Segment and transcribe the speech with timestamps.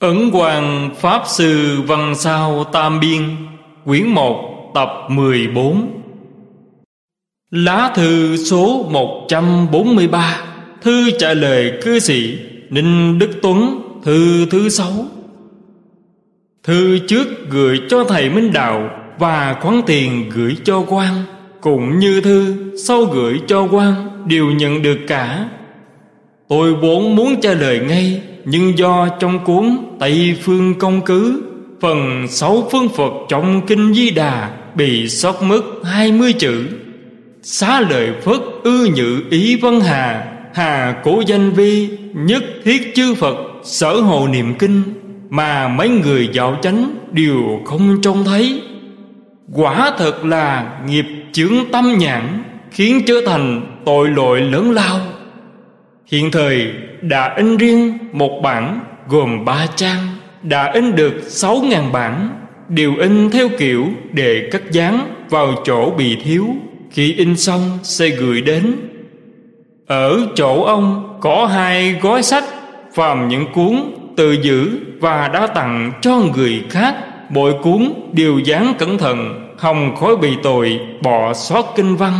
[0.00, 3.22] Ấn Hoàng Pháp Sư Văn Sao Tam Biên,
[3.84, 6.02] Quyển 1 tập 14
[7.50, 10.40] Lá thư số 143
[10.82, 12.38] Thư trả lời cư sĩ
[12.70, 14.92] Ninh Đức Tuấn, Thư thứ sáu.
[16.64, 21.14] Thư trước gửi cho thầy Minh Đạo Và khoản tiền gửi cho quan
[21.60, 22.54] Cũng như thư
[22.86, 25.48] sau gửi cho quan Đều nhận được cả.
[26.48, 31.42] Tôi vốn muốn trả lời ngay nhưng do trong cuốn Tây Phương Công Cứ,
[31.80, 36.66] Phần sáu phương Phật trong Kinh Di Đà Bị sót mất hai mươi chữ.
[37.42, 40.24] Xá lợi Phất ư nhự ý văn hà
[40.54, 44.82] Hà cổ danh vi, Nhất thiết chư Phật, Sở hồ niệm kinh,
[45.30, 48.62] Mà mấy người dạo chánh Đều không trông thấy.
[49.52, 55.00] Quả thật là nghiệp chướng tâm nhãn, Khiến trở thành tội lỗi lớn lao.
[56.06, 59.98] Hiện thời, đã in riêng một bản gồm ba trang,
[60.42, 62.30] Đã in được sáu ngàn bản,
[62.68, 66.46] Đều in theo kiểu để cắt dán vào chỗ bị thiếu.
[66.90, 68.76] Khi in xong, sẽ gửi đến.
[69.86, 72.44] Ở chỗ ông có hai gói sách,
[72.94, 76.94] Phàm những cuốn tự giữ và đã tặng cho người khác.
[77.30, 82.12] Mỗi cuốn đều dán cẩn thận Hồng khói bị tội, bỏ sót kinh văn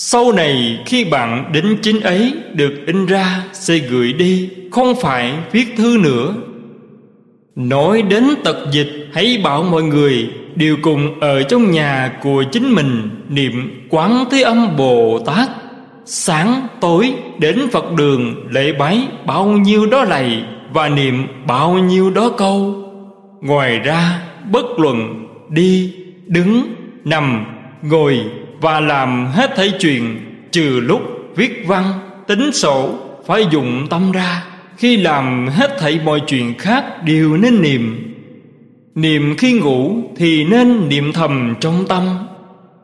[0.00, 5.32] sau này khi bạn đính chính ấy được in ra sẽ gửi đi Không phải
[5.52, 6.34] viết thư nữa.
[7.56, 12.74] Nói đến tật dịch hãy bảo mọi người Đều cùng ở trong nhà của chính
[12.74, 15.48] mình Niệm quán thế âm Bồ Tát.
[16.04, 22.10] Sáng tối đến Phật đường lễ bái bao nhiêu đó lạy Và niệm bao nhiêu
[22.10, 22.74] đó câu.
[23.40, 25.94] Ngoài ra bất luận đi,
[26.26, 26.62] đứng,
[27.04, 27.44] nằm,
[27.82, 28.24] ngồi
[28.60, 30.20] và làm hết thảy chuyện,
[30.52, 31.00] trừ lúc
[31.36, 31.84] viết văn,
[32.26, 32.94] tính sổ,
[33.26, 34.44] phải dùng tâm ra.
[34.76, 38.14] Khi làm hết thảy mọi chuyện khác, đều nên niệm.
[38.94, 42.02] Niệm khi ngủ thì nên niệm thầm trong tâm.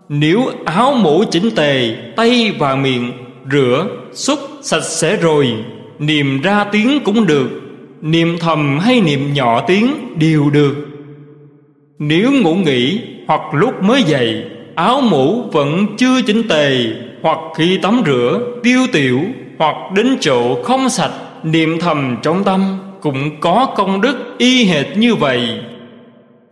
[0.08, 3.12] Nếu áo mũ chỉnh tề, tay và miệng,
[3.52, 5.52] rửa, xúc sạch sẽ rồi,
[5.98, 7.50] niệm ra tiếng cũng được.
[8.00, 10.74] Niệm thầm hay niệm nhỏ tiếng đều được.
[11.98, 16.86] Nếu ngủ nghỉ hoặc lúc mới dậy áo mũ vẫn chưa chỉnh tề,
[17.22, 19.20] hoặc khi tắm rửa, tiêu tiểu,
[19.58, 21.12] hoặc đến chỗ không sạch,
[21.42, 25.48] niệm thầm trong tâm cũng có công đức y hệt như vậy.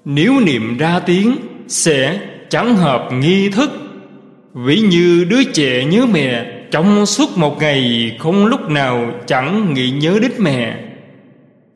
[0.05, 1.37] Nếu niệm ra tiếng,
[1.69, 3.71] sẽ chẳng hợp nghi thức.
[4.55, 9.91] Ví như đứa trẻ nhớ mẹ, trong suốt một ngày không lúc nào chẳng nghĩ
[9.91, 10.77] nhớ đến mẹ.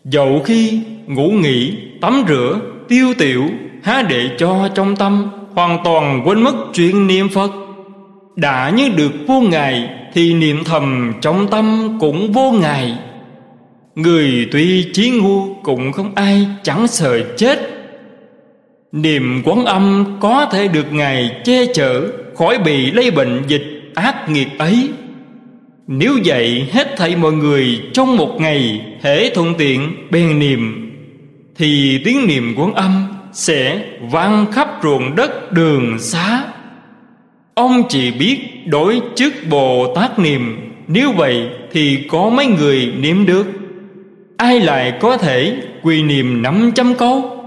[0.05, 3.45] Dẫu khi ngủ nghỉ, tắm rửa, tiêu tiểu,
[3.83, 7.51] há để cho trong tâm hoàn toàn quên mất chuyện niệm Phật.
[8.37, 12.99] Đã như được vô ngài thì niệm thầm trong tâm cũng vô ngài.
[13.95, 17.59] Người tuy trí ngu cũng không ai chẳng sợ chết.
[18.93, 22.03] Niệm quán âm có thể được ngài che chở
[22.35, 24.89] khỏi bị lây bệnh dịch ác nghiệt ấy.
[25.87, 30.93] Nếu vậy, hết thảy mọi người trong một ngày hễ thuận tiện bèn niệm,
[31.57, 36.43] thì tiếng niệm quán âm sẽ vang khắp ruộng đất đường xá.
[37.55, 43.27] Ông chỉ biết đối chức bồ tát niệm, nếu vậy thì có mấy người niệm
[43.27, 43.47] được?
[44.37, 47.41] Ai lại có thể quỳ niệm năm trăm câu?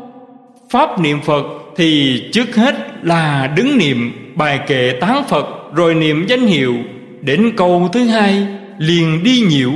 [0.70, 1.46] Pháp niệm phật
[1.76, 6.76] thì trước hết là đứng niệm, bài kệ tán phật, rồi niệm danh hiệu.
[7.22, 9.72] Đến câu thứ hai, liền đi nhiễu.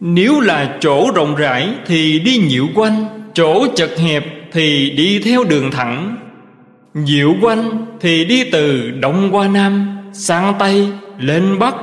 [0.00, 3.04] Nếu là chỗ rộng rãi thì đi nhiễu quanh,
[3.34, 6.16] chỗ chật hẹp thì đi theo đường thẳng.
[6.94, 11.74] Diệu quanh thì đi từ Đông qua Nam, Sang Tây, lên Bắc.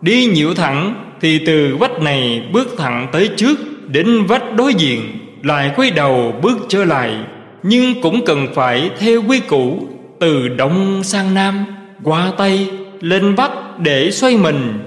[0.00, 5.00] Đi nhiễu thẳng thì từ vách này bước thẳng tới trước, Đến vách đối diện,
[5.42, 7.14] Lại quay đầu bước trở lại.
[7.62, 9.88] Nhưng cũng cần phải theo quy củ,
[10.20, 11.64] Từ Đông sang Nam,
[12.02, 12.70] Qua Tây,
[13.00, 14.78] lên Bắc để xoay mình.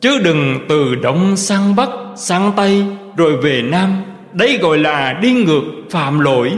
[0.00, 2.84] Chứ đừng từ Đông sang Bắc, sang Tây,
[3.16, 4.02] Rồi về Nam.
[4.36, 6.52] Đấy gọi là đi ngược phạm lỗi.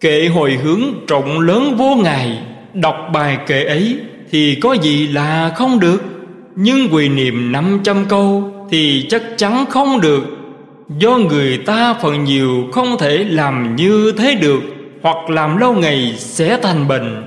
[0.00, 2.38] Kệ hồi hướng trọng lớn vô ngài,
[2.74, 3.98] Đọc bài kệ ấy
[4.30, 6.02] Thì có gì là không được.
[6.56, 10.24] Nhưng quỳ niệm năm trăm câu Thì chắc chắn không được.
[10.98, 14.60] Do người ta phần nhiều không thể làm như thế được,
[15.02, 17.22] Hoặc làm lâu ngày sẽ thành bệnh.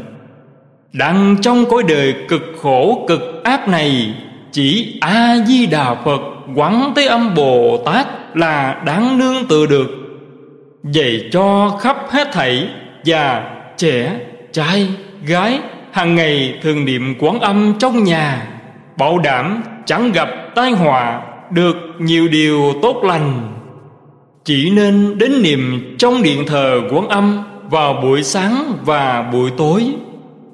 [0.94, 4.13] Đang trong cõi đời cực khổ, cực ác này,
[4.51, 6.22] Chỉ A-di-đà Phật
[6.56, 9.88] Quán Thế Âm Bồ Tát là đáng nương tựa được
[10.83, 12.69] Dạy cho khắp hết thảy
[13.04, 13.44] Già,
[13.78, 14.19] trẻ,
[14.51, 14.89] trai,
[15.25, 15.60] gái
[15.92, 18.48] hàng ngày thường niệm quán âm trong nhà
[18.98, 23.54] Bảo đảm chẳng gặp tai họa Được nhiều điều tốt lành.
[24.44, 29.83] Chỉ nên đến niệm trong điện thờ quán âm Vào buổi sáng và buổi tối.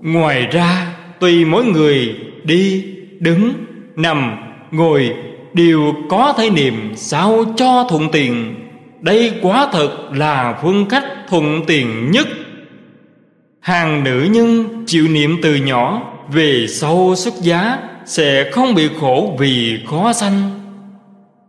[0.01, 0.87] Ngoài ra
[1.19, 2.85] tùy mỗi người đi,
[3.19, 3.53] đứng,
[3.95, 4.37] nằm,
[4.71, 5.13] ngồi
[5.57, 8.55] Đều có thể niệm sao cho thuận tiền
[9.01, 12.27] Đây quá thật là phương cách thuận tiền nhất.
[13.59, 16.01] Hàng nữ nhân chịu niệm từ nhỏ
[16.31, 20.49] Về sau xuất giá Sẽ không bị khổ vì khó sanh.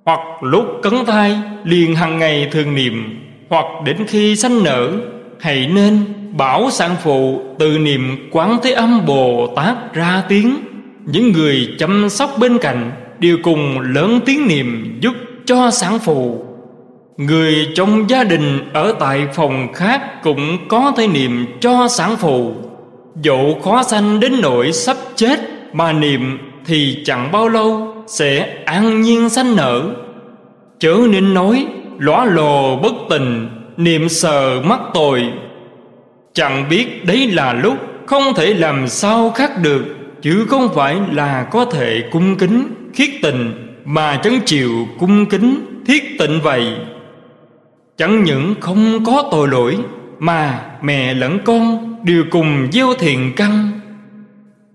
[0.04, 3.24] Hoặc lúc cấn thai, liền hàng ngày thường niệm.
[3.50, 4.92] Hoặc đến khi sanh nở,
[5.40, 6.04] Hãy nên
[6.36, 10.56] bảo sản phụ từ niệm quán thế âm Bồ Tát ra tiếng.
[11.04, 16.44] Những người chăm sóc bên cạnh Đều cùng lớn tiếng niệm giúp cho sản phụ.
[17.16, 22.52] Người trong gia đình ở tại phòng khác cũng có thể niệm cho sản phụ.
[23.22, 25.40] Dẫu khó sanh đến nỗi sắp chết
[25.72, 29.82] mà niệm thì chẳng bao lâu sẽ an nhiên sanh nở.
[30.78, 31.66] Chớ nên nói,
[31.98, 35.32] lõa lồ bất tình, niệm sờ mắc tội.
[36.32, 37.76] Chẳng biết đấy là lúc
[38.06, 39.84] không thể làm sao khác được,
[40.22, 45.82] Chứ không phải là có thể cung kính khiết tình Mà chấn chịu cung kính,
[45.86, 46.76] thiết tịnh vậy.
[47.96, 49.76] Chẳng những không có tội lỗi,
[50.18, 53.70] Mà mẹ lẫn con đều cùng gieo thiện căn.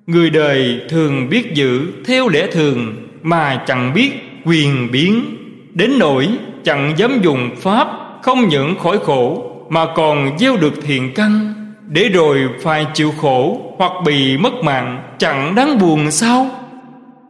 [0.07, 4.12] Người đời thường biết giữ theo lẽ thường, Mà chẳng biết
[4.45, 5.25] quyền biến.
[5.74, 6.27] Đến nỗi
[6.63, 7.88] chẳng dám dùng pháp
[8.21, 11.54] Không những khỏi khổ, Mà còn gieo được thiện căn.
[11.89, 16.62] Để rồi phải chịu khổ Hoặc bị mất mạng Chẳng đáng buồn sao?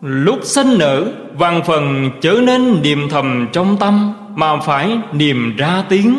[0.05, 5.83] Lúc sinh nở, Vàng phần trở nên niềm thầm trong tâm, Mà phải niềm ra
[5.89, 6.17] tiếng.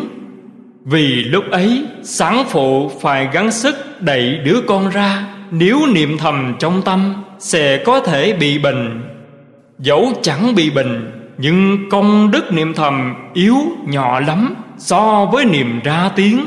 [0.84, 6.54] Vì lúc ấy, Sáng phụ phải gắng sức đẩy đứa con ra, Nếu niệm thầm
[6.58, 9.02] trong tâm Sẽ có thể bị bệnh.
[9.78, 13.56] Dẫu chẳng bị bệnh, Nhưng công đức niệm thầm yếu
[13.86, 16.44] nhỏ lắm So với niệm ra tiếng.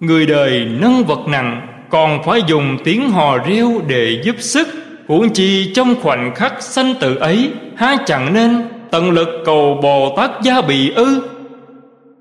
[0.00, 4.83] Người đời nâng vật nặng, Còn phải dùng tiếng hò reo để giúp sức.
[5.08, 10.14] Huống chi trong khoảnh khắc sanh tử ấy, Há chẳng nên tận lực cầu Bồ
[10.16, 11.22] Tát gia bị ư?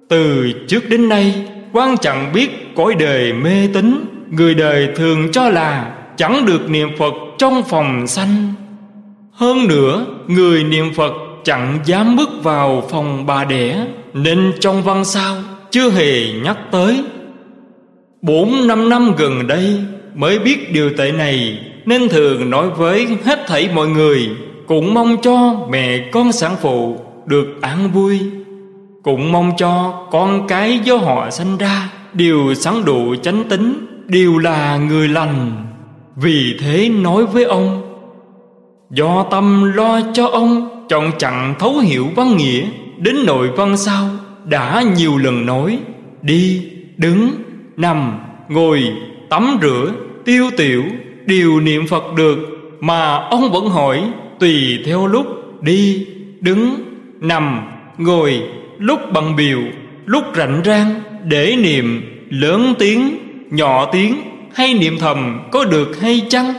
[0.09, 5.49] Từ trước đến nay, quan chẳng biết cõi đời mê tín, Người đời thường cho
[5.49, 8.53] là Chẳng được niệm Phật trong phòng sanh.
[9.31, 11.13] Hơn nữa, Người niệm Phật
[11.43, 15.35] chẳng dám bước vào phòng bà đẻ, Nên trong văn sao
[15.71, 17.03] Chưa hề nhắc tới.
[18.21, 19.79] Bốn năm năm gần đây
[20.15, 24.29] Mới biết điều tệ này nên thường nói với hết thảy mọi người,
[24.67, 28.19] cũng mong cho mẹ con sản phụ được an vui.
[29.03, 34.37] Cũng mong cho con cái do họ sanh ra đều sáng đủ chánh tính, đều
[34.37, 35.65] là người lành.
[36.15, 37.81] Vì thế nói với ông,
[38.91, 42.63] do tâm lo cho ông, chọn chặn thấu hiểu văn nghĩa,
[42.97, 44.09] đến nội văn sau
[44.45, 45.79] đã nhiều lần nói,
[46.21, 46.61] đi,
[46.97, 47.31] đứng,
[47.77, 48.19] nằm,
[48.49, 48.83] ngồi,
[49.29, 49.91] tắm rửa,
[50.25, 50.83] tiêu tiểu
[51.25, 52.37] đều niệm Phật được
[52.79, 54.03] Mà ông vẫn hỏi
[54.39, 55.27] Tùy theo lúc
[55.61, 56.07] đi,
[56.41, 56.75] đứng,
[57.19, 57.61] nằm,
[57.97, 58.43] ngồi
[58.77, 59.59] Lúc bằng biểu,
[60.05, 63.17] lúc rảnh rang Để niệm lớn tiếng,
[63.49, 64.21] nhỏ tiếng
[64.53, 66.53] Hay niệm thầm có được hay chăng?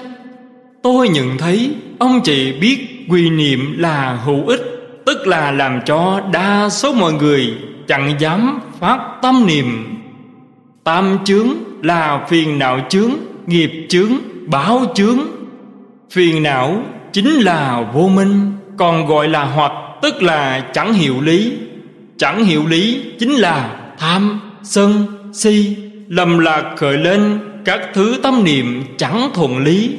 [0.83, 4.63] Tôi nhận thấy Ông chị biết quy niệm là hữu ích
[5.07, 7.55] Tức là làm cho đa số mọi người
[7.89, 9.85] Chẳng dám phát tâm niệm.
[10.85, 11.49] Tam chướng
[11.83, 13.11] là phiền não chướng
[13.47, 14.13] Nghiệp chướng,
[14.47, 15.19] báo chướng.
[16.11, 16.83] Phiền não
[17.13, 19.73] chính là vô minh, còn gọi là hoặc
[20.03, 21.53] tức là chẳng hiểu lý.
[22.17, 25.77] Chẳng hiểu lý chính là tham, sân, si,
[26.09, 29.91] lầm lạc khởi lên các thứ tâm niệm chẳng thuận lý.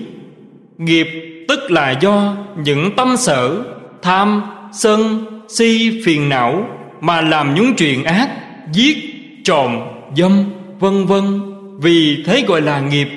[0.78, 1.08] Nghiệp
[1.48, 3.64] tức là do những tâm sở,
[4.02, 4.42] tham,
[4.74, 6.68] sân, si phiền não
[7.02, 8.30] mà làm những chuyện ác,
[8.72, 8.98] giết,
[9.44, 9.80] trộm,
[10.18, 10.44] dâm,
[10.80, 11.42] vân vân.
[11.80, 13.08] Vì thế gọi là nghiệp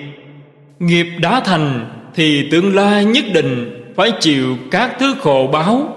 [0.79, 5.97] Nghiệp đã thành Thì tương lai nhất định Phải chịu các thứ khổ báo.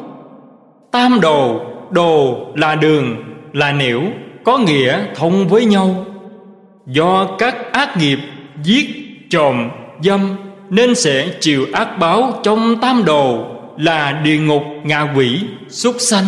[0.92, 1.62] Tam đồ
[1.92, 3.24] Đồ là đường
[3.54, 4.02] Là nẻo
[4.44, 6.06] Có nghĩa thông với nhau.
[6.88, 8.20] Do các ác nghiệp
[8.64, 8.88] Giết,
[9.30, 9.70] trộm,
[10.04, 10.36] dâm
[10.70, 13.46] Nên sẽ chịu ác báo Trong tam đồ
[13.78, 16.26] Là địa ngục, ngạ quỷ, súc sanh.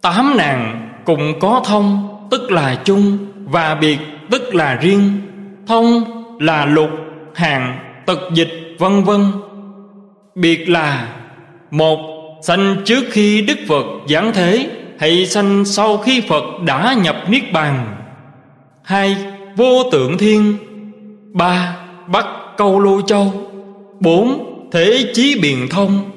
[0.00, 3.98] Tám nàng cùng có thông Tức là chung Và biệt
[4.30, 5.20] tức là riêng.
[5.66, 6.04] Thông
[6.40, 6.90] là lục
[7.34, 9.20] hạn tật dịch, vân vân.
[10.34, 11.08] Biệt là,
[11.70, 11.98] một,
[12.42, 17.52] sanh trước khi đức phật giảng thế, hay sanh sau khi phật đã nhập niết
[17.52, 17.96] bàn.
[18.82, 19.16] Hai,
[19.56, 20.56] vô tượng thiên.
[21.32, 21.76] Ba,
[22.06, 22.26] bắc
[22.56, 23.32] câu lô châu.
[24.00, 26.10] Bốn, thế chí biện thông.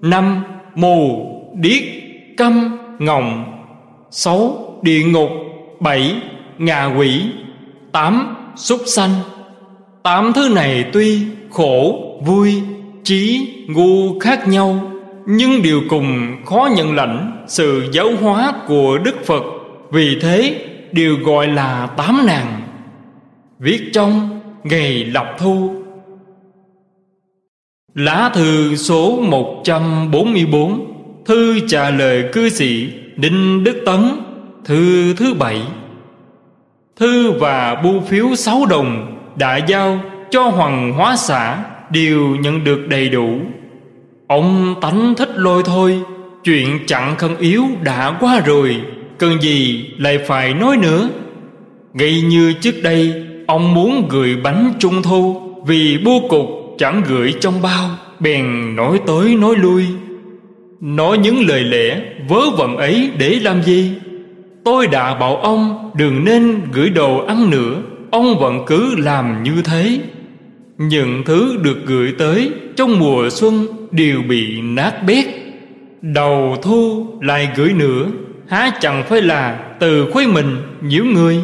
[0.00, 1.82] Năm, mù, điếc,
[2.36, 3.44] câm, ngọng.
[4.10, 5.30] Sáu, địa ngục.
[5.80, 6.14] Bảy,
[6.58, 7.22] ngạ quỷ.
[7.92, 9.10] Tám, súc sanh
[10.02, 12.62] tám thứ này tuy khổ, vui,
[13.04, 14.92] trí, ngu khác nhau,
[15.26, 19.42] nhưng đều cùng khó nhận lãnh sự giáo hóa của đức phật.
[19.90, 22.60] Vì thế đều gọi là tám nàng,
[23.58, 25.74] viết trong ngày lập thu.
[27.94, 30.92] Lá thư số 144
[31.26, 34.00] Thư trả lời cư sĩ Đinh Đức Tấn,
[34.64, 35.62] Thư thứ bảy.
[36.96, 42.88] Thư và bưu phiếu sáu đồng đã giao cho Hoàng Hóa xã Đều nhận được
[42.88, 43.40] đầy đủ.
[44.26, 46.00] Ông tánh thích lôi thôi,
[46.44, 48.76] Chuyện chặn thân yếu đã qua rồi,
[49.18, 51.08] Cần gì lại phải nói nữa.
[51.94, 56.48] Ngay như trước đây, Ông muốn gửi bánh trung thu Vì bưu cục
[56.78, 57.88] chẳng gửi trong bao,
[58.20, 59.86] Bèn nói tới nói lui.
[60.80, 63.92] Nói những lời lẽ vớ vẩn ấy để làm gì?
[64.64, 67.82] Tôi đã bảo ông đừng nên gửi đồ ăn nữa.
[68.12, 70.00] Ông vẫn cứ làm như thế.
[70.78, 75.26] Những thứ được gửi tới trong mùa xuân đều bị nát bét.
[76.02, 78.06] Đầu thu lại gửi nữa,
[78.48, 81.40] Há chẳng phải là từ khuấy mình nhiễu người.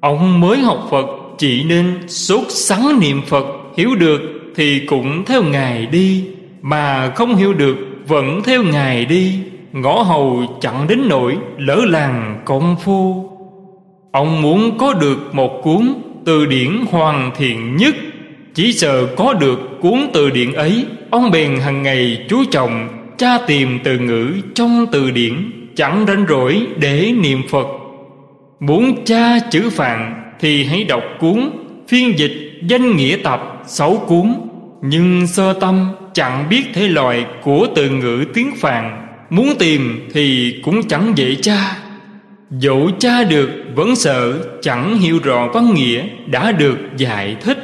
[0.00, 1.06] Ông mới học Phật,
[1.38, 4.20] chỉ nên sốt sắng niệm Phật, Hiểu được
[4.54, 6.24] thì cũng theo Ngài đi.
[6.62, 7.76] Mà không hiểu được,
[8.08, 9.38] vẫn theo Ngài đi.
[9.72, 13.30] Ngõ hầu chẳng đến nỗi lỡ làng công phu.
[14.16, 15.94] Ông muốn có được một cuốn
[16.24, 17.94] từ điển hoàn thiện nhất.
[18.54, 23.38] Chỉ sợ có được cuốn từ điển ấy, Ông bèn hàng ngày chú trọng, Tra
[23.46, 27.66] tìm từ ngữ trong từ điển, Chẳng rảnh rỗi để niệm Phật.
[28.60, 31.50] Muốn tra chữ Phạn Thì hãy đọc cuốn
[31.88, 34.34] Phiên dịch danh nghĩa tập sáu cuốn.
[34.82, 39.06] Nhưng sơ tâm chẳng biết thể loại của từ ngữ tiếng Phạn.
[39.30, 41.85] Muốn tìm thì cũng chẳng dễ tra.
[42.50, 47.58] Dẫu cha được vẫn sợ chẳng hiểu rõ văn nghĩa đã được giải thích.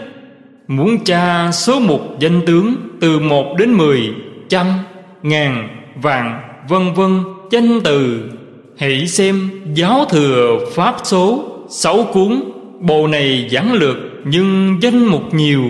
[0.69, 4.11] Muốn cha số một danh tướng từ một đến mười
[4.49, 4.67] trăm,
[5.23, 5.69] ngàn,
[6.03, 7.21] vạn, vân vân
[7.51, 8.31] danh từ.
[8.79, 12.43] Hãy xem giáo thừa pháp số sáu cuốn
[12.81, 15.65] Bộ này giảng lược nhưng danh mục nhiều.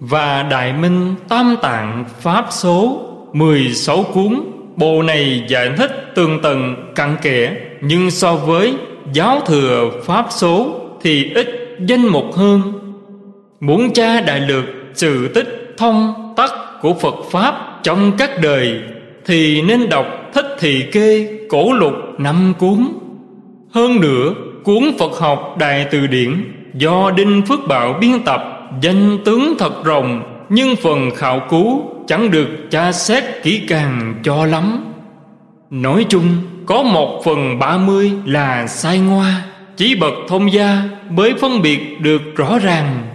[0.00, 4.40] Và Đại Minh Tam Tạng Pháp số mười sáu cuốn
[4.76, 7.56] Bộ này giải thích tường tầng cặn kẽ.
[7.88, 8.74] Nhưng so với
[9.12, 12.60] giáo thừa Pháp số Thì ít danh mục hơn.
[13.60, 14.64] Muốn tra đại lược
[14.94, 16.50] sự tích thông tắc
[16.80, 18.80] của Phật Pháp trong các đời
[19.24, 22.88] Thì nên đọc Thích Thị Kê Cổ Lục năm cuốn.
[23.70, 28.40] Hơn nữa, cuốn Phật học Đại Từ Điển Do Đinh Phước Bảo biên tập
[28.82, 34.46] Danh tướng thật rồng Nhưng phần khảo cứu chẳng được tra xét kỹ càng cho
[34.46, 34.84] lắm.
[35.70, 36.28] Nói chung
[36.66, 39.42] có một phần ba mươi là sai ngoa,
[39.76, 43.08] Chỉ bậc thông gia mới phân biệt được rõ ràng.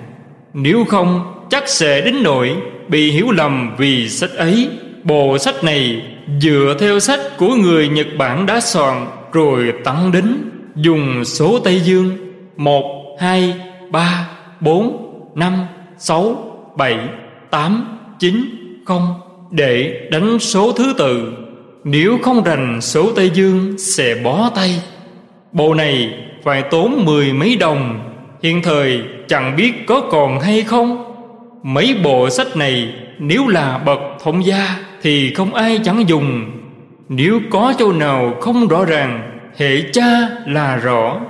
[0.54, 2.56] Nếu không, chắc sẽ đến nỗi
[2.88, 4.70] bị hiểu lầm vì sách ấy.
[5.04, 6.02] Bộ sách này
[6.40, 10.38] dựa theo sách của người Nhật Bản đã soạn Rồi tăng đến,
[10.76, 12.18] dùng số Tây Dương
[12.58, 13.56] một, hai,
[13.90, 14.28] ba,
[14.60, 15.66] bốn, năm,
[15.98, 16.98] sáu, bảy,
[17.52, 18.46] tám, chín,
[18.86, 19.14] không
[19.52, 21.34] để đánh số thứ tự
[21.84, 24.82] nếu không rành số Tây Dương sẽ bó tay.
[25.52, 28.00] Bộ này phải tốn mười mấy đồng.
[28.44, 31.06] Hiện thời chẳng biết có còn hay không.
[31.64, 36.52] Mấy bộ sách này nếu là bậc thông gia Thì không ai chẳng dùng.
[37.10, 41.22] Nếu có chỗ nào không rõ ràng, Hệ cha là rõ.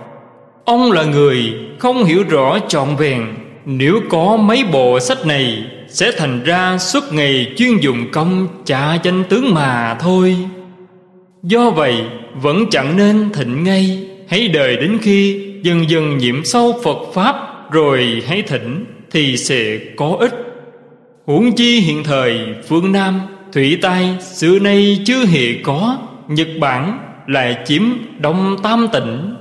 [0.65, 3.27] Ông là người không hiểu rõ trọn vẹn.
[3.65, 8.95] Nếu có mấy bộ sách này sẽ thành ra suốt ngày chuyên dùng công trả
[9.03, 10.37] danh tướng mà thôi.
[11.43, 11.95] Do vậy,
[12.35, 14.07] vẫn chẳng nên thịnh ngay.
[14.27, 17.35] Hãy đợi đến khi dần dần nhiễm sâu Phật Pháp
[17.71, 20.33] Rồi hãy thịnh thì sẽ có ích.
[21.25, 23.21] Huống chi hiện thời phương Nam,
[23.53, 27.81] Thủy tai xưa nay chưa hề có, Nhật Bản lại chiếm
[28.19, 29.35] Đông Tam tỉnh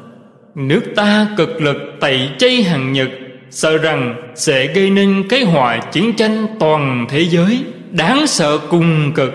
[0.54, 3.09] Nước ta cực lực tẩy chay hàng Nhật
[3.50, 9.12] Sợ rằng sẽ gây nên cái họa chiến tranh toàn thế giới Đáng sợ cùng
[9.14, 9.33] cực,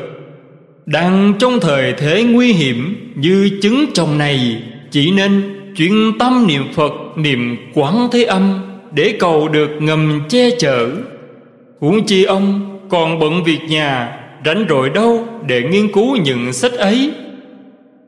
[0.86, 4.64] Đang trong thời thế nguy hiểm Như chứng chồng này.
[4.92, 8.60] Chỉ nên chuyên tâm niệm Phật, Niệm quán thế âm
[8.92, 10.90] Để cầu được ngầm che chở.
[11.80, 16.74] Huống chi ông còn bận việc nhà, Rảnh rỗi đâu để nghiên cứu những sách
[16.74, 17.12] ấy.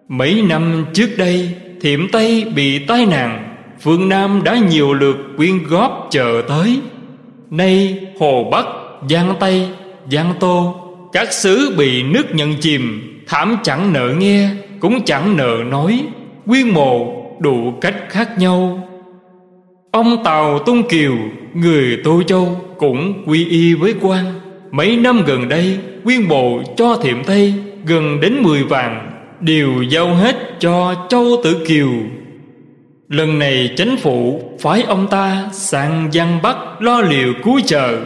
[0.07, 1.49] Mấy năm trước đây,
[1.81, 3.46] Thiểm Tây bị tai nạn
[3.81, 6.79] Phương Nam đã nhiều lượt quyên góp chờ tới.
[7.50, 8.65] Nay Hồ Bắc,
[9.10, 9.69] Giang Tây,
[10.12, 10.75] Giang Tô
[11.13, 16.05] Các xứ bị nước nhận chìm Thảm chẳng nợ nghe Cũng chẳng nợ nói.
[16.46, 18.88] Quyên mộ đủ cách khác nhau.
[19.91, 21.13] Ông Tàu Tung Kiều
[21.53, 24.25] Người Tô Châu cũng quy y với quan.
[24.72, 27.53] Mấy năm gần đây Quyên bộ cho thiệm Tây
[27.86, 31.89] Gần đến 10 vàng Đều giao hết cho Châu Tử Kiều.
[33.09, 37.97] Lần này chính phủ phái ông ta sang Giang Bắc lo liệu cứu trợ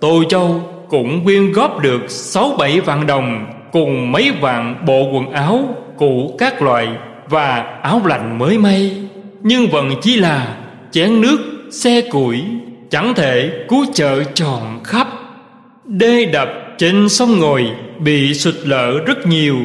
[0.00, 5.30] Tô Châu cũng quyên góp được sáu bảy vạn đồng Cùng mấy vạn bộ quần
[5.32, 6.88] áo cũ các loại
[7.28, 9.08] Và áo lạnh mới may.
[9.42, 10.56] Nhưng vẫn chỉ là
[10.90, 11.38] chén nước,
[11.70, 12.42] xe củi
[12.90, 15.08] Chẳng thể cứu trợ tròn khắp.
[15.84, 19.56] Đê đập trên sông ngồi bị sụt lở rất nhiều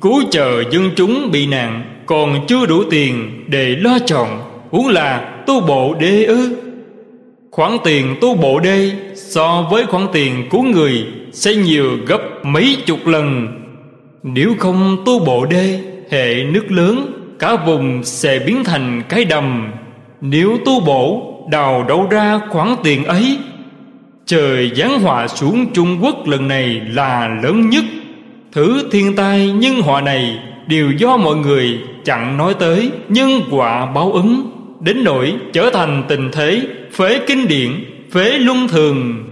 [0.00, 1.91] Cứu trợ dân chúng bị nạn.
[2.12, 4.28] Còn chưa đủ tiền để lo chọn,
[4.70, 6.56] Huống là tu bộ đê ư?
[7.50, 12.76] Khoản tiền tu bộ đê So với khoản tiền của người Sẽ nhiều gấp mấy
[12.86, 13.48] chục lần.
[14.22, 19.72] Nếu không tu bộ đê Hệ nước lớn Cả vùng sẽ biến thành cái đầm.
[20.20, 23.38] Nếu tu bổ Đào đâu ra khoản tiền ấy?
[24.26, 27.84] Trời giáng họa xuống Trung Quốc lần này là lớn nhất.
[28.52, 33.86] Thứ thiên tai nhân họa này Đều do mọi người chẳng nói tới Nhân quả
[33.86, 37.70] báo ứng, Đến nỗi trở thành tình thế Phế kinh điển,
[38.10, 39.24] Phế luân thường.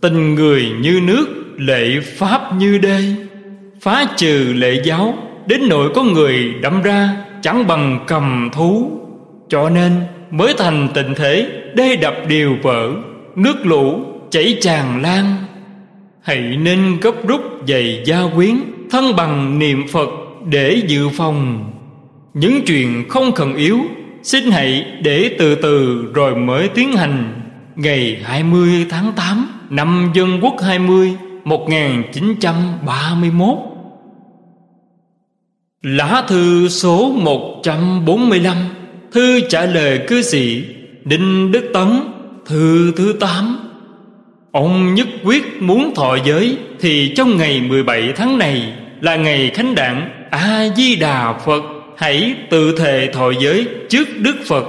[0.00, 3.00] Tình người như nước, Lệ pháp như đê,
[3.80, 5.14] Phá trừ lệ giáo,
[5.46, 8.90] Đến nỗi có người đâm ra, Chẳng bằng cầm thú.
[9.48, 9.92] Cho nên
[10.30, 12.90] mới thành tình thế Đê đập điều vỡ,
[13.36, 15.34] Nước lũ chảy tràn lan.
[16.22, 18.56] Hãy nên gấp rút giày gia quyến,
[18.90, 20.08] Thân bằng niệm Phật
[20.50, 21.72] để dự phòng.
[22.36, 23.80] Những chuyện không cần yếu,
[24.22, 27.40] Xin hãy để từ từ rồi mới tiến hành.
[27.76, 33.58] Ngày 20 tháng 8 năm Dân Quốc 20 1931
[35.82, 38.56] Lá thư số 145
[39.12, 40.64] Thư trả lời cư sĩ
[41.04, 42.00] Đinh Đức Tấn,
[42.46, 43.58] Thư thứ 8
[44.52, 49.74] Ông nhất quyết muốn thọ giới Thì trong ngày 17 tháng này Là ngày khánh
[49.74, 54.64] đảng A-di-đà Phật Hãy tự thề thọ giới trước Đức Phật.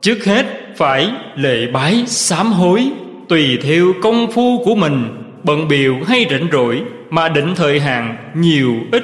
[0.00, 2.88] Trước hết phải lệ bái sám hối,
[3.28, 5.08] Tùy theo công phu của mình.
[5.44, 9.02] Bận biểu hay rảnh rỗi Mà định thời hạn nhiều ít.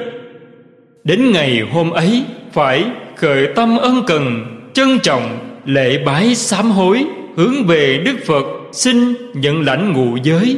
[1.05, 2.85] Đến ngày hôm ấy Phải
[3.16, 7.05] khởi tâm ân cần, Trân trọng, lễ bái sám hối,
[7.37, 10.57] Hướng về Đức Phật, Xin nhận lãnh ngụ giới.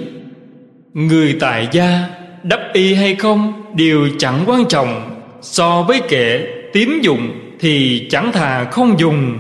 [0.95, 2.09] Người tại gia
[2.43, 6.41] Đắp y hay không Đều chẳng quan trọng So với kẻ
[6.73, 7.31] tím dụng
[7.61, 9.39] Thì chẳng thà không dùng.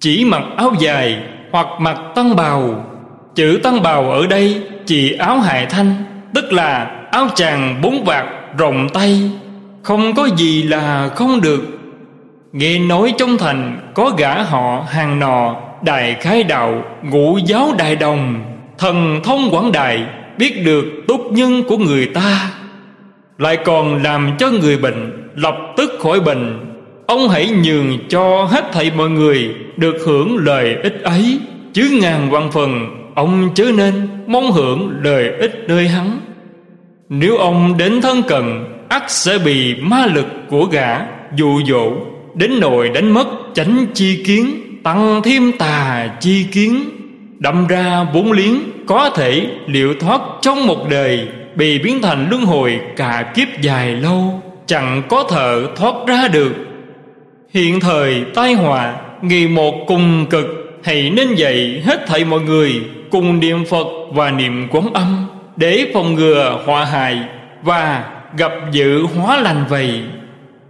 [0.00, 2.84] Chỉ mặc áo dài Hoặc mặc tăng bào.
[3.34, 5.94] Chữ tăng bào ở đây Chỉ áo hại thanh,
[6.34, 8.26] Tức là áo chàng bốn vạt
[8.58, 9.30] rộng tay.
[9.82, 11.62] Không có gì là không được.
[12.52, 17.96] Nghe nói trong thành Có gã họ hàng nò Đại khai đạo, ngũ giáo đại
[17.96, 18.44] đồng,
[18.78, 20.02] Thần thông quảng đại,
[20.38, 22.50] Biết được tốt nhân của người ta.
[23.38, 26.60] Lại còn làm cho người bệnh Lập tức khỏi bệnh.
[27.06, 31.38] Ông hãy nhường cho hết thảy mọi người Được hưởng lời ích ấy,
[31.72, 36.20] Chứ ngàn vạn phần Ông chớ nên mong hưởng lời ích nơi hắn.
[37.08, 41.00] Nếu ông đến thân cận, ắt sẽ bị ma lực của gã
[41.36, 41.92] dụ dỗ,
[42.34, 44.50] Đến nỗi đánh mất chánh chi kiến,
[44.82, 46.84] Tăng thêm tà chi kiến,
[47.38, 52.42] Đâm ra vốn liếng Có thể liệu thoát trong một đời, Bị biến thành luân
[52.44, 54.42] hồi cả kiếp dài lâu.
[54.68, 56.52] Chẳng có thợ thoát ra được.
[57.50, 60.46] Hiện thời tai họa Ngày một cùng cực,
[60.82, 65.26] Hãy nên dạy hết thảy mọi người Cùng niệm Phật và niệm quán âm
[65.56, 67.20] Để phòng ngừa họa hại
[67.62, 70.00] Và gặp dự hóa lành vậy.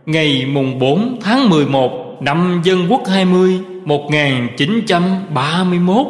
[0.07, 6.07] Ngày mùng 4 tháng 11 Năm Dân Quốc 20 1931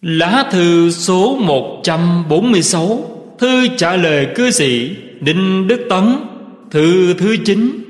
[0.00, 2.98] Lá thư số 146
[3.38, 6.16] Thư trả lời cư sĩ Đinh Đức Tấn,
[6.70, 7.84] Thư thứ 9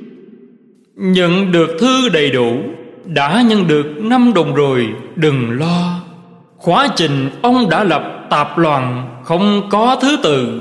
[0.97, 2.57] Nhận được thư đầy đủ,
[3.05, 6.01] Đã nhận được năm đồng rồi, Đừng lo.
[6.57, 10.61] Khóa trình ông đã lập tạp loạn, Không có thứ tự.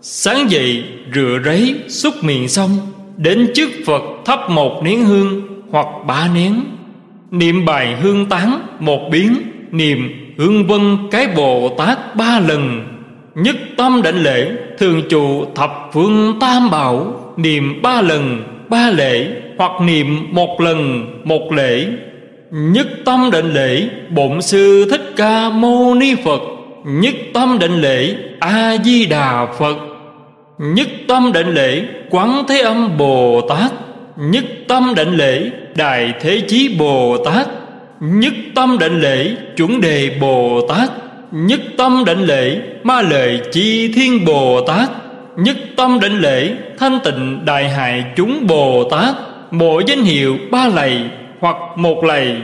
[0.00, 2.70] Sáng dậy, rửa ráy xúc miệng xong,
[3.16, 6.60] Đến trước Phật thắp một nén hương hoặc ba nén.
[7.30, 9.34] Niệm bài hương tán một biến,
[9.70, 9.98] Niệm
[10.38, 12.84] hương vân cái Bồ Tát ba lần.
[13.38, 19.26] Nhất tâm định lễ, Thường trụ thập phương tam bảo, Niệm ba lần, ba lễ,
[19.58, 21.86] Hoặc niệm một lần, một lễ.
[22.50, 26.40] Nhất tâm định lễ, Bổn sư Thích Ca Mâu Ni Phật.
[26.86, 29.76] Nhất tâm định lễ, A Di Đà Phật.
[30.58, 33.72] Nhất tâm định lễ, Quán Thế Âm Bồ Tát.
[34.16, 37.46] Nhất tâm định lễ, Đại Thế Chí Bồ Tát.
[38.00, 40.90] Nhất tâm định lễ, Chuẩn Đề Bồ Tát.
[41.32, 44.90] Nhất tâm định lễ, Ma lệ Chi Thiên Bồ Tát.
[45.36, 49.14] Nhất tâm định lễ, Thanh tịnh Đại Hại Chúng Bồ Tát.
[49.50, 51.00] Mỗi danh hiệu ba lầy
[51.40, 52.36] Hoặc một lầy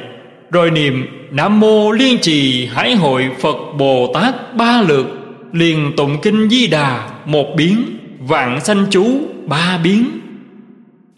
[0.51, 5.07] Rồi niệm Nam Mô Liên Trì Hải Hội Phật Bồ Tát ba lượt.
[5.53, 7.85] Liền tụng kinh Di Đà một biến,
[8.21, 9.07] Vạn sanh chú
[9.47, 10.05] ba biến.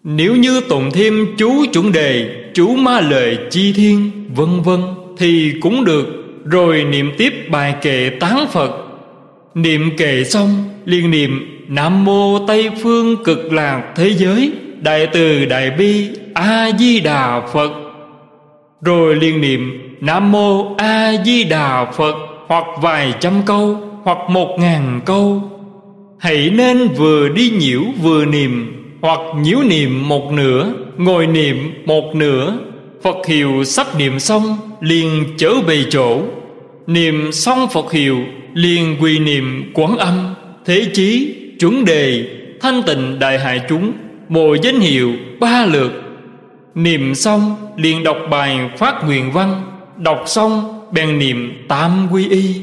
[0.05, 4.81] Nếu như tụng thêm chú chuẩn đề, Chú ma lời chi thiên, Vân vân,
[5.19, 6.26] Thì cũng được.
[6.51, 8.71] Rồi niệm tiếp bài kệ tán Phật.
[9.55, 10.51] Niệm kệ xong,
[10.85, 16.71] liền niệm, Nam mô Tây phương cực lạc thế giới, Đại từ đại bi A
[16.79, 17.71] Di Đà Phật.
[18.81, 22.15] Rồi liền niệm, Nam mô A Di Đà Phật,
[22.47, 25.43] Hoặc vài trăm câu, Hoặc một ngàn câu.
[26.19, 32.15] Hãy nên vừa đi nhiễu vừa niệm, Hoặc nhiễu niệm một nửa, Ngồi niệm một
[32.15, 32.59] nửa
[33.03, 36.23] Phật hiệu sắp niệm xong liền trở về chỗ.
[36.87, 38.19] Niệm xong Phật hiệu
[38.55, 40.35] liền quỳ niệm quán âm.
[40.65, 42.25] Thế chí chuẩn đề
[42.61, 43.93] Thanh tịnh đại hại chúng
[44.29, 45.93] bồ danh hiệu ba lượt.
[46.75, 49.63] Niệm xong liền đọc bài phát nguyện văn.
[49.97, 52.55] Đọc xong bèn niệm tam quy y.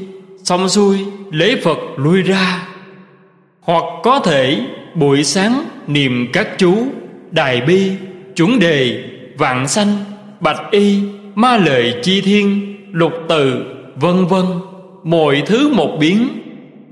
[0.44, 0.98] Xong xuôi
[1.30, 2.62] lễ Phật lui ra.
[3.60, 4.60] Hoặc có thể
[4.94, 6.86] buổi sáng niệm các chú
[7.30, 7.90] Đại bi,
[8.36, 9.04] chuẩn đề,
[9.36, 9.96] vạn sanh,
[10.44, 10.98] bạch y,
[11.34, 13.64] ma lợi chi thiên, lục từ,
[13.96, 14.44] vân vân
[15.04, 16.28] Mọi thứ một biến.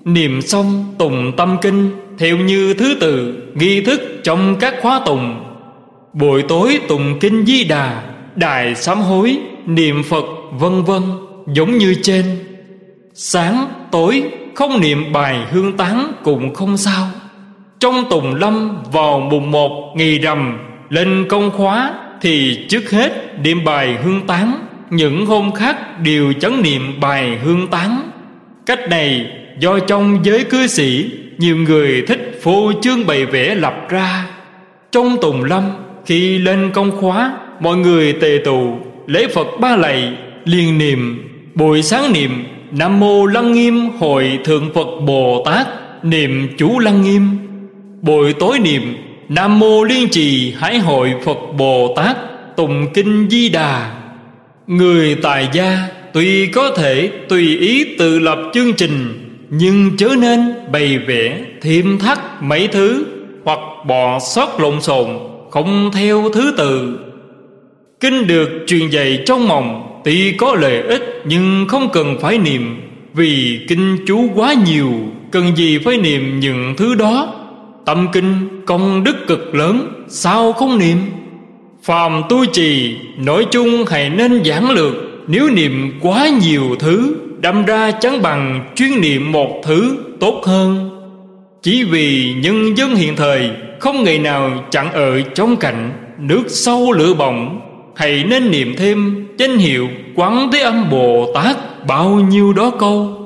[0.04, 5.44] Niệm xong tùng tâm kinh Theo như thứ tự Nghi thức trong các khóa tùng.
[6.12, 8.02] Buổi tối tùng kinh di đà
[8.36, 11.02] Đài sám hối Niệm Phật vân vân
[11.46, 12.24] Giống như trên.
[13.14, 14.22] Sáng tối
[14.54, 17.06] không niệm bài hương tán Cũng không sao.
[17.80, 23.64] Trong tùng lâm vào mùng một Ngày rằm lên công khóa thì trước hết niệm
[23.64, 28.10] bài hương tán, Những hôm khác đều chấn niệm bài hương tán.
[28.66, 29.26] Cách này
[29.58, 34.26] do trong giới cư sĩ, Nhiều người thích phô trương bày vẽ lập ra.
[34.92, 35.70] Trong tùng lâm,
[36.06, 40.12] khi lên công khóa, Mọi người tề tụ, lễ Phật ba lạy,
[40.44, 45.66] liền niệm, Buổi sáng niệm, Nam Mô Lăng Nghiêm Hội Thượng Phật Bồ Tát,
[46.04, 47.28] Niệm chú Lăng Nghiêm.
[48.02, 48.96] Buổi tối niệm
[49.34, 52.16] Nam Mô Liên Trì Hải Hội Phật Bồ Tát
[52.56, 53.92] Tùng Kinh Di Đà.
[54.66, 60.40] Người tài gia Tuy có thể tùy ý tự lập chương trình, Nhưng chớ nên
[60.72, 63.04] bày vẽ thêm thắt mấy thứ
[63.44, 65.08] Hoặc bỏ sót lộn xộn,
[65.50, 66.98] Không theo thứ tự.
[68.00, 72.80] Kinh được truyền dạy trong mộng, Tuy có lợi ích nhưng không cần phải niệm,
[73.14, 74.92] Vì kinh chú quá nhiều,
[75.30, 77.41] Cần gì phải niệm những thứ đó?
[77.84, 80.98] Tâm kinh công đức cực lớn, Sao không niệm?
[81.82, 84.94] Phàm tu trì, Nói chung hãy nên giảng lược.
[85.26, 90.90] Nếu niệm quá nhiều thứ, Đâm ra chẳng bằng chuyên niệm một thứ tốt hơn.
[91.62, 96.92] Chỉ vì nhân dân hiện thời, Không ngày nào chẳng ở trong cạnh Nước sâu
[96.92, 97.60] lửa bỏng.
[97.96, 103.18] Hãy nên niệm thêm danh hiệu Quán Thế Âm Bồ Tát Bao nhiêu đó câu.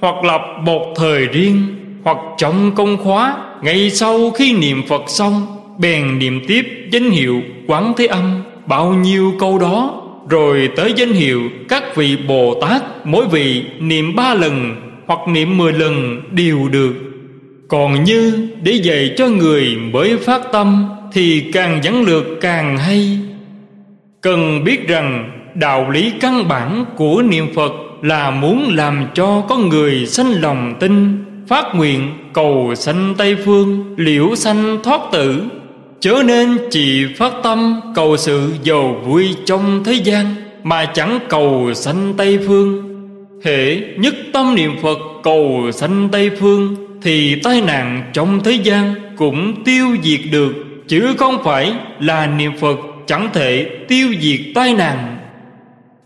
[0.00, 1.66] Hoặc lập một thời riêng,
[2.04, 5.46] Hoặc trong công khóa ngay sau khi niệm Phật xong,
[5.78, 8.42] Bèn niệm tiếp danh hiệu Quán Thế Âm.
[8.66, 14.16] Bao nhiêu câu đó, Rồi tới danh hiệu các vị Bồ Tát, Mỗi vị niệm
[14.16, 16.94] ba lần Hoặc niệm mười lần đều được.
[17.68, 23.18] Còn như để dạy cho người mới phát tâm Thì càng dẫn lược càng hay.
[24.20, 29.68] Cần biết rằng đạo lý căn bản của niệm Phật Là muốn làm cho con
[29.68, 31.25] người sanh lòng tin.
[31.48, 35.42] Phát nguyện cầu sanh Tây Phương, Liễu sanh thoát tử.
[36.00, 41.74] Chớ nên chỉ phát tâm cầu sự giàu vui trong thế gian, Mà chẳng cầu
[41.74, 42.82] sanh Tây Phương.
[43.44, 48.94] Hệ nhất tâm niệm Phật cầu sanh Tây Phương, Thì tai nạn trong thế gian
[49.16, 50.54] cũng tiêu diệt được.
[50.88, 55.16] Chứ không phải là niệm Phật chẳng thể tiêu diệt tai nạn.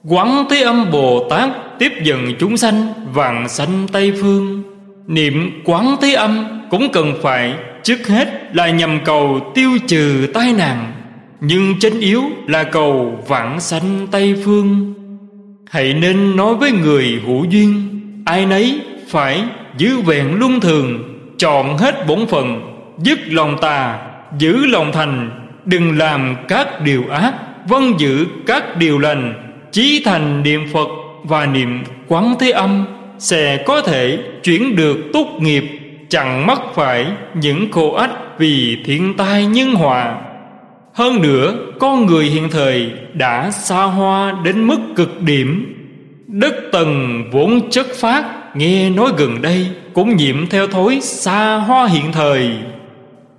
[0.08, 4.69] Quán Thế Âm Bồ Tát tiếp dẫn chúng sanh vàng sanh Tây Phương.
[5.10, 10.52] Niệm quán Thế Âm cũng cần phải Trước hết là nhằm cầu tiêu trừ tai
[10.52, 10.92] nạn,
[11.40, 14.94] Nhưng chân yếu là cầu vãng sanh Tây Phương.
[15.70, 19.42] Hãy nên nói với người hữu duyên, Ai nấy phải
[19.78, 21.02] giữ vẹn luân thường,
[21.38, 22.60] Chọn hết bổn phận,
[22.98, 23.98] Dứt lòng tà,
[24.38, 25.30] Giữ lòng thành,
[25.64, 27.34] Đừng làm các điều ác
[27.68, 29.34] Vân giữ các điều lành,
[29.72, 30.88] Chí thành niệm Phật
[31.24, 32.84] Và niệm quán thế âm.
[33.20, 35.64] Sẽ có thể chuyển được tốt nghiệp.
[36.08, 40.20] Chẳng mắc phải những khổ ách Vì thiên tai nhân hòa.
[40.92, 45.76] Hơn nữa, Con người hiện thời Đã xa hoa đến mức cực điểm.
[46.26, 48.24] Đất tầng vốn chất phát
[48.56, 52.50] Nghe nói gần đây Cũng nhiễm theo thối xa hoa hiện thời.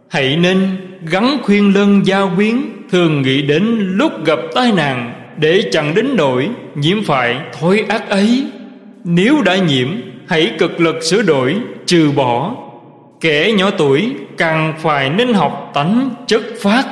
[0.10, 0.70] Hãy nên
[1.12, 2.56] gắn khuyên lân gia quyến
[2.92, 3.64] Thường nghĩ đến
[3.96, 8.46] lúc gặp tai nạn Để chẳng đến nỗi nhiễm phải thối ác ấy.
[9.04, 9.88] Nếu đã nhiễm,
[10.28, 12.56] Hãy cực lực sửa đổi, Trừ bỏ.
[13.22, 16.84] Kẻ nhỏ tuổi càng phải nên học tánh chất phát.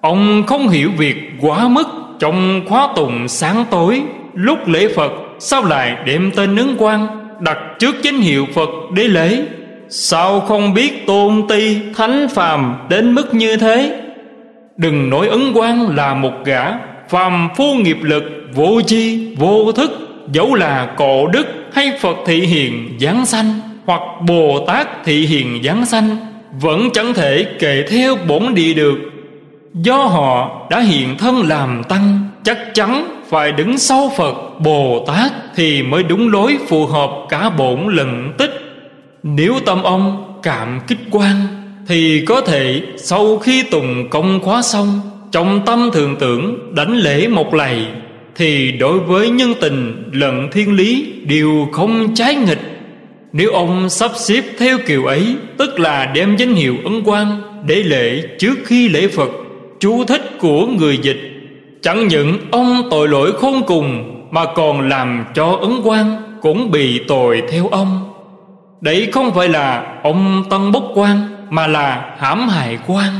[0.00, 4.02] Ông không hiểu việc quá mức Trong khóa tùng sáng tối.
[4.34, 7.06] Lúc lễ Phật, Sao lại đem tên ứng quan
[7.40, 9.42] Đặt trước danh hiệu Phật để lễ?
[9.88, 14.00] Sao không biết tôn ti thánh phàm đến mức như thế?
[14.76, 16.72] Đừng nói ấn quan là một gã
[17.08, 18.22] Phàm phu nghiệp lực
[18.54, 20.05] vô chi vô thức.
[20.32, 25.62] Dẫu là cổ đức hay Phật thị hiền giáng sanh Hoặc Bồ Tát thị hiền
[25.64, 26.16] giáng sanh,
[26.60, 28.98] Vẫn chẳng thể kể theo bổn địa được.
[29.74, 35.32] Do họ đã hiện thân làm tăng, Chắc chắn phải đứng sau Phật, Bồ Tát
[35.56, 38.50] Thì mới đúng lối phù hợp cả bổn lận tích.
[39.22, 41.36] Nếu tâm ông cảm kích quan
[41.88, 45.00] Thì có thể sau khi tùng công khóa xong,
[45.32, 47.86] Trong tâm thường tưởng đánh lễ một lạy.
[48.36, 52.60] Thì đối với nhân tình lẫn thiên lý Đều không trái nghịch.
[53.32, 57.74] Nếu ông sắp xếp theo kiểu ấy, Tức là đem danh hiệu ấn quan Để
[57.74, 59.30] lễ trước khi lễ Phật,
[59.80, 61.20] Chú thích của người dịch,
[61.82, 67.00] Chẳng những ông tội lỗi khôn cùng Mà còn làm cho ấn quan Cũng bị
[67.08, 68.12] tội theo ông.
[68.80, 71.18] Đấy không phải là ông tân bốc quan,
[71.50, 73.12] Mà là hãm hại quan.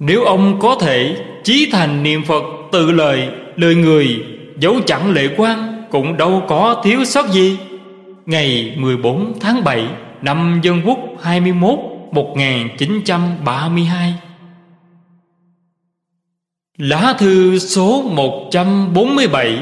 [0.00, 4.24] Nếu ông có thể Chí thành niệm Phật tự lời Lời người
[4.58, 7.58] Dấu chẳng lệ quan Cũng đâu có thiếu sót gì.
[8.26, 9.86] Ngày 14 tháng 7
[10.22, 11.78] Năm Dân Quốc 21
[12.12, 14.14] 1932
[16.78, 19.58] Lá thư số 147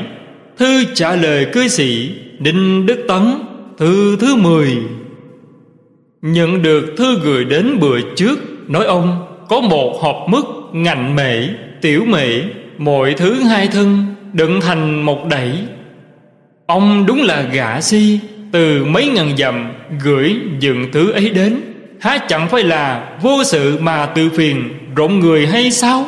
[0.56, 3.22] Thư trả lời cư sĩ Đinh Đức Tấn
[3.78, 4.78] Thư thứ 10
[6.22, 11.48] Nhận được thư gửi đến bữa trước Nói ông có một hộp mứt ngạnh mễ,
[11.80, 12.28] tiểu mễ.
[12.78, 15.52] Mọi thứ hai thân đựng thành một đẩy.
[16.66, 18.18] Ông đúng là gã si,
[18.52, 21.60] Từ mấy ngàn dặm gửi dựng thứ ấy đến.
[22.00, 26.06] Há chẳng phải là vô sự mà tự phiền rộn người hay sao?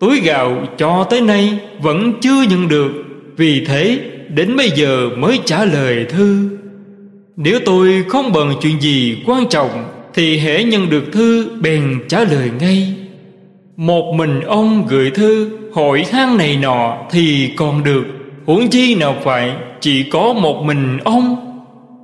[0.00, 2.92] Túi gạo cho tới nay vẫn chưa nhận được,
[3.36, 6.48] Vì thế đến bây giờ mới trả lời thư.
[7.36, 9.84] Nếu tôi không bận chuyện gì quan trọng
[10.14, 12.94] Thì hễ nhận được thư bèn trả lời ngay.
[13.76, 18.04] Một mình ông gửi thư, hỏi hang này nọ thì còn được.
[18.46, 21.36] Huống chi nào phải, chỉ có một mình ông.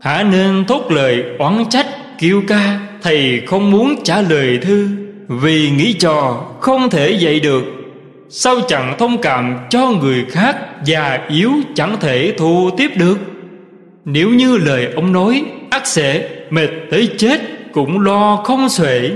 [0.00, 1.86] Hả nên thốt lời oán trách,
[2.18, 4.88] kêu ca, Thầy không muốn trả lời thư.
[5.28, 7.64] Vì nghĩ trò, không thể dạy được.
[8.28, 13.18] Sao chẳng thông cảm cho người khác Già yếu chẳng thể thu tiếp được?
[14.04, 17.40] Nếu như lời ông nói ắt sẽ, mệt tới chết,
[17.72, 19.10] Cũng lo không xuể.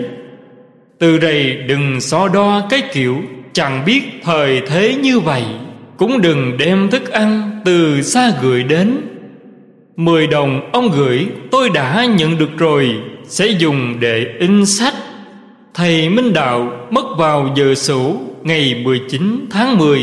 [0.98, 5.42] Từ đây đừng so đo cái kiểu, Chẳng biết thời thế như vậy.
[5.96, 8.96] Cũng đừng đem thức ăn từ xa gửi đến.
[9.96, 12.94] Mười đồng ông gửi, tôi đã nhận được rồi,
[13.28, 14.94] Sẽ dùng để in sách.
[15.74, 20.02] Thầy Minh Đạo mất vào giờ sửu ngày 19 tháng 10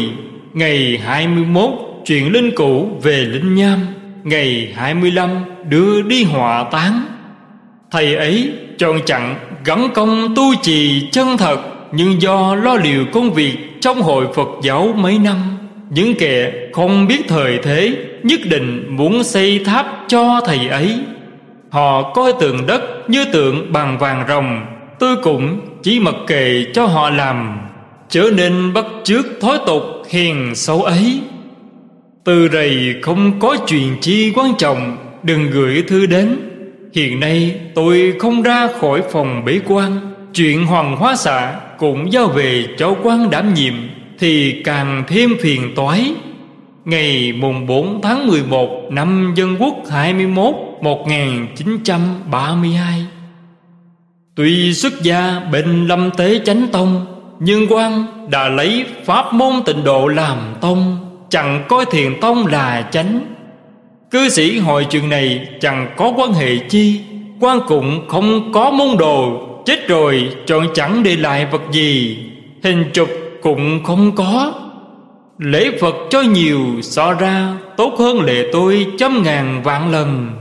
[0.54, 1.70] Ngày 21
[2.06, 3.80] chuyện linh cũ về linh nham,
[4.24, 5.30] Ngày 25
[5.70, 7.06] đưa đi hỏa táng.
[7.92, 11.60] Thầy ấy chọn chặn gắn công tu trì chân thật,
[11.92, 15.38] Nhưng do lo liệu công việc trong hội Phật giáo mấy năm,
[15.90, 21.00] Những kẻ không biết thời thế Nhất định muốn xây tháp cho thầy ấy.
[21.70, 24.66] Họ coi tượng đất như tượng bằng vàng rồng
[25.00, 27.58] Tôi cũng chỉ mặc kệ cho họ làm,
[28.10, 31.20] Trở nên bắt chước thói tục hiền xấu ấy.
[32.24, 36.53] Từ đây không có chuyện chi quan trọng, Đừng gửi thư đến.
[36.94, 40.14] Hiện nay, tôi không ra khỏi phòng bế quan.
[40.34, 43.74] Chuyện hoàng hóa xạ cũng giao về cho quan đảm nhiệm
[44.20, 46.14] Thì càng thêm phiền toái.
[46.86, 53.06] Ngày mùng 4 tháng 11 năm Dân Quốc 21 1932
[54.36, 57.06] Tuy xuất gia bên lâm tế chánh tông,
[57.40, 60.98] Nhưng quan đã lấy pháp môn tịnh độ làm tông,
[61.30, 63.33] Chẳng coi thiền tông là chánh.
[64.14, 67.02] Cư sĩ hội chuyện này chẳng có quan hệ chi,
[67.40, 69.42] quan cũng không có môn đồ.
[69.66, 72.18] Chết rồi chọn chẳng để lại vật gì.
[72.64, 73.10] Hình chụp
[73.42, 74.54] cũng không có.
[75.38, 80.32] Lễ Phật cho nhiều, so ra Tốt hơn lệ tôi trăm ngàn vạn lần.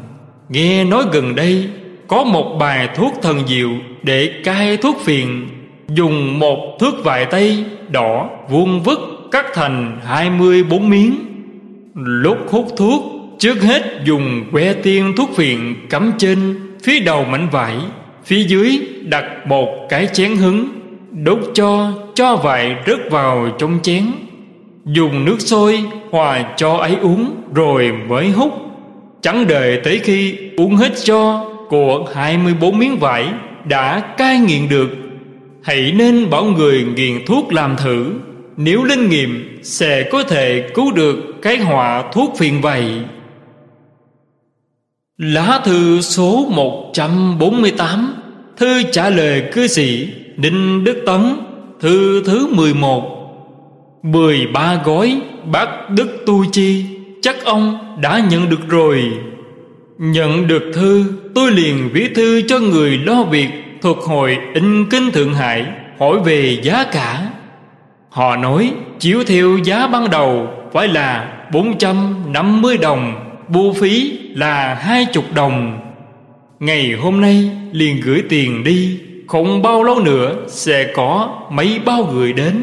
[0.49, 1.69] Nghe nói gần đây,
[2.09, 3.71] có một bài thuốc thần diệu
[4.03, 5.49] để cai thuốc phiền.
[5.89, 8.99] Dùng một thước vải tây đỏ vuông vức
[9.31, 11.15] cắt thành hai mươi bốn miếng.
[11.95, 17.49] Lúc hút thuốc trước hết dùng que tiên thuốc phiện cắm trên phía đầu mảnh
[17.53, 17.77] vải,
[18.25, 20.69] phía dưới đặt một cái chén hứng,
[21.11, 24.05] đốt cho cho vải rớt vào trong chén.
[24.85, 28.53] Dùng nước sôi hòa cho ấy uống rồi mới hút.
[29.21, 33.27] Chẳng đợi tới khi uống hết cho của hai mươi bốn miếng vải
[33.65, 34.91] đã cai nghiện được,
[35.63, 38.13] hãy nên bảo người nghiện thuốc làm thử.
[38.57, 42.85] Nếu linh nghiệm, sẽ có thể cứu được cái họa thuốc phiền vậy.
[45.23, 48.15] Lá thư số 148
[48.57, 51.37] Thư trả lời cư sĩ Đinh Đức Tấn,
[51.81, 53.03] Thư thứ 11
[54.03, 56.85] 13 gói bác Đức Tu Chi,
[57.23, 59.13] Chắc ông đã nhận được rồi.
[59.99, 61.05] Nhận được thư,
[61.35, 63.49] Tôi liền viết thư cho người lo việc
[63.83, 65.67] Thuộc hội in kinh Thượng Hải,
[65.99, 67.31] Hỏi về giá cả.
[68.11, 75.07] Họ nói, chiếu theo giá ban đầu, Phải là 450 đồng bu phí là hai
[75.13, 75.81] chục đồng.
[76.61, 82.03] Ngày hôm nay liền gửi tiền đi Không bao lâu nữa sẽ có mấy bao
[82.03, 82.63] gửi đến.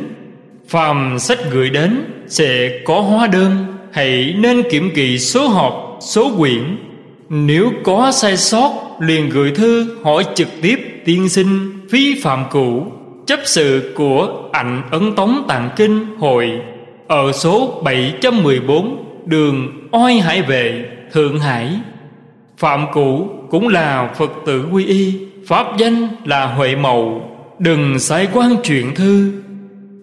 [0.68, 6.32] Phàm sách gửi đến sẽ có hóa đơn Hãy nên kiểm kỳ số hộp, số
[6.38, 6.78] quyển.
[7.30, 12.86] Nếu có sai sót liền gửi thư hỏi trực tiếp tiên sinh phí phạm cũ
[13.26, 16.52] Chấp sự của ảnh ấn tống tạng kinh hội
[17.08, 21.80] Ở số 714 đường oai hải vệ, thượng hải.
[22.58, 25.14] Phạm cũ cũng là phật tử quy y,
[25.48, 27.30] pháp danh là huệ mậu.
[27.60, 29.32] Đừng sai quan chuyện thư.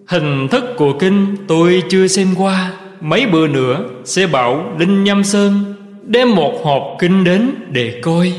[0.07, 2.71] Hình thức của kinh tôi chưa xem qua.
[3.01, 8.33] Mấy bữa nữa sẽ bảo linh nham sơn đem một hộp kinh đến để coi.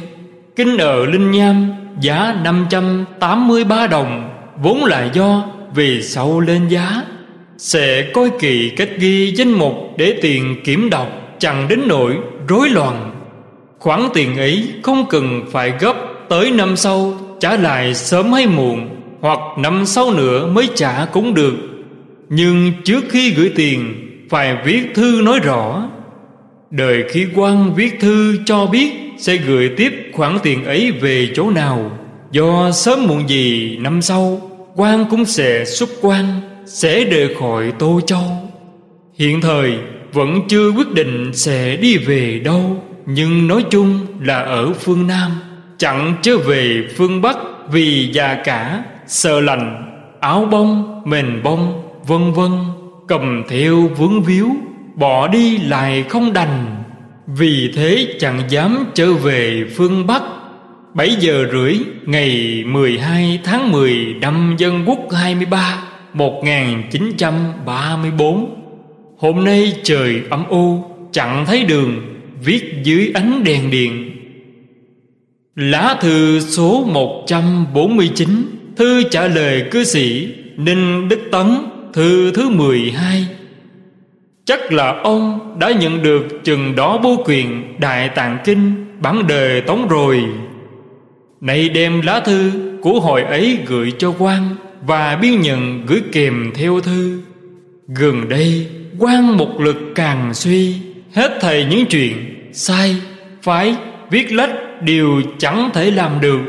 [0.56, 4.30] Kinh ở linh nham giá 583 đồng,
[4.62, 7.02] vốn là do vì sau lên giá
[7.58, 12.16] sẽ coi kỳ cách ghi danh mục để tiền kiểm đọc chẳng đến nỗi
[12.48, 13.10] rối loạn.
[13.78, 15.96] Khoản tiền ấy không cần phải gấp
[16.28, 18.88] tới năm sau trả lại sớm hay muộn,
[19.20, 21.54] hoặc năm sau nữa mới trả cũng được.
[22.28, 23.94] Nhưng trước khi gửi tiền,
[24.30, 25.88] phải viết thư nói rõ.
[26.70, 31.50] Đời khi quan viết thư cho biết sẽ gửi tiếp khoản tiền ấy về chỗ
[31.50, 31.90] nào.
[32.30, 38.00] Do sớm muộn gì năm sau, quan cũng sẽ xuất quan sẽ rời khỏi tô
[38.06, 38.22] châu.
[39.14, 39.78] Hiện thời
[40.12, 45.30] vẫn chưa quyết định sẽ đi về đâu, nhưng nói chung là ở phương nam,
[45.78, 47.36] chẳng chớ về phương bắc
[47.70, 52.50] vì già cả, sợ lành áo bông, mền bông, vân vân,
[53.08, 54.50] cầm theo vướng víu,
[54.94, 56.84] bỏ đi lại không đành.
[57.26, 60.22] Vì thế chẳng dám trở về phương Bắc.
[60.94, 68.54] Bảy giờ rưỡi ngày 12 tháng 10 năm Dân Quốc 23 1934
[69.18, 72.02] Hôm nay trời âm u, Chẳng thấy đường,
[72.44, 74.10] Viết dưới ánh đèn điện.
[75.56, 78.28] Lá thư số 149
[78.76, 81.46] Thư trả lời cư sĩ Ninh Đức Tấn,
[81.92, 83.26] Thư thứ 12
[84.44, 89.60] Chắc là ông đã nhận được chừng đó bố quyền Đại Tạng Kinh bản đời
[89.60, 90.24] tống rồi.
[91.40, 92.50] Này đem lá thư
[92.82, 94.42] của hồi ấy gửi cho quan.
[94.82, 97.20] Và biên nhận gửi kèm theo thư.
[97.88, 98.66] Gần đây
[98.98, 100.74] quan một lực càng suy
[101.14, 102.16] Hết thầy những chuyện
[102.52, 102.96] sai,
[103.42, 103.76] phái,
[104.10, 104.50] viết lách
[104.82, 106.40] Đều chẳng thể làm được.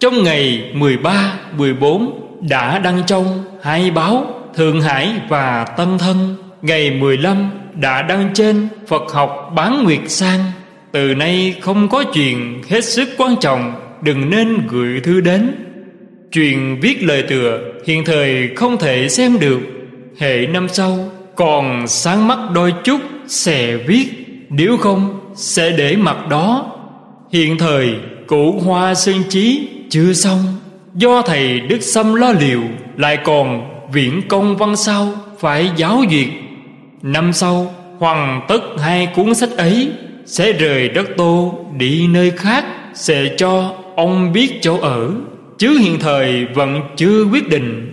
[0.00, 6.36] Trong ngày 13, 14 Đã đăng trong hai báo Thượng Hải và Tân Thân.
[6.62, 10.40] Ngày 15 đã đăng trên Phật học bán nguyệt sang.
[10.92, 15.65] Từ nay không có chuyện hết sức quan trọng Đừng nên gửi thư đến.
[16.32, 19.60] Chuyện viết lời tựa, Hiện thời không thể xem được.
[20.18, 20.98] Hệ năm sau,
[21.36, 24.06] còn sáng mắt đôi chút sẽ viết,
[24.50, 26.76] nếu không sẽ để mặt đó.
[27.32, 27.94] Hiện thời
[28.26, 30.40] cụ hoa sơn trí chưa xong.
[30.94, 32.62] Do thầy đức sâm lo liệu,
[32.96, 36.28] lại còn viễn công văn sau phải giáo duyệt.
[37.02, 39.90] Năm sau, hoàn tất hai cuốn sách ấy,
[40.24, 45.10] sẽ rời đất tô đi nơi khác, sẽ cho ông biết chỗ ở
[45.58, 47.92] chứ hiện thời vẫn chưa quyết định.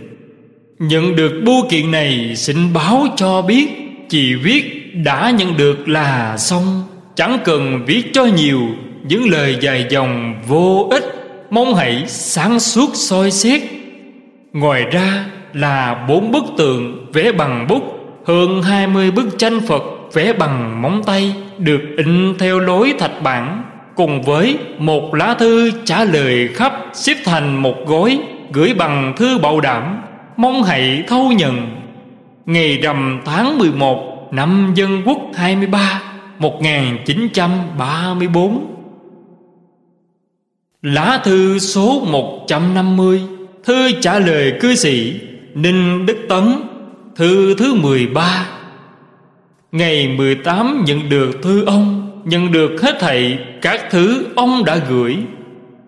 [0.79, 3.67] Nhận được bưu kiện này, xin báo cho biết,
[4.09, 6.83] Chỉ viết đã nhận được là xong.
[7.15, 8.61] Chẳng cần viết cho nhiều,
[9.03, 11.03] Những lời dài dòng vô ích,
[11.49, 13.61] Mong hãy sáng suốt soi xét.
[14.53, 17.83] Ngoài ra là bốn bức tượng vẽ bằng bút,
[18.25, 19.83] Hơn hai mươi bức tranh Phật
[20.13, 23.63] vẽ bằng móng tay, Được in theo lối thạch bản.
[23.95, 28.19] Cùng với một lá thư trả lời khắp Xếp thành một gói
[28.51, 30.01] Gửi bằng thư bảo đảm,
[30.37, 31.69] Mong hãy thâu nhận.
[32.45, 36.01] Ngày rằm tháng 11 Năm Dân Quốc 23
[36.39, 38.65] 1934
[40.81, 43.21] Lá thư số 150
[43.63, 45.19] Thư trả lời cư sĩ
[45.53, 46.53] Ninh Đức Tấn,
[47.15, 48.45] Thư thứ 13
[49.71, 55.17] Ngày 18 nhận được thư ông Nhận được hết thảy các thứ ông đã gửi.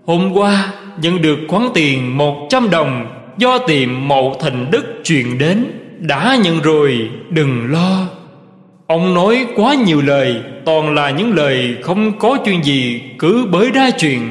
[0.05, 3.05] Hôm qua nhận được khoản tiền 100 đồng,
[3.37, 5.65] Do tiệm Mậu Thành Đức truyền đến,
[5.99, 8.07] Đã nhận rồi, đừng lo.
[8.87, 13.71] Ông nói quá nhiều lời, Toàn là những lời không có chuyện gì Cứ bới
[13.71, 14.21] đa chuyện.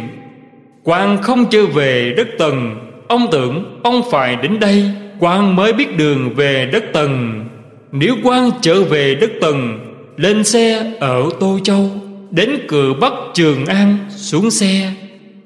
[0.84, 2.76] Quan không chưa về đất tần,
[3.08, 4.84] Ông tưởng ông phải đến đây
[5.20, 7.44] quan mới biết đường về đất tần.
[7.92, 9.78] Nếu quan trở về đất tần
[10.16, 11.90] lên xe ở Tô Châu,
[12.30, 14.92] Đến cửa Bắc Trường An, xuống xe.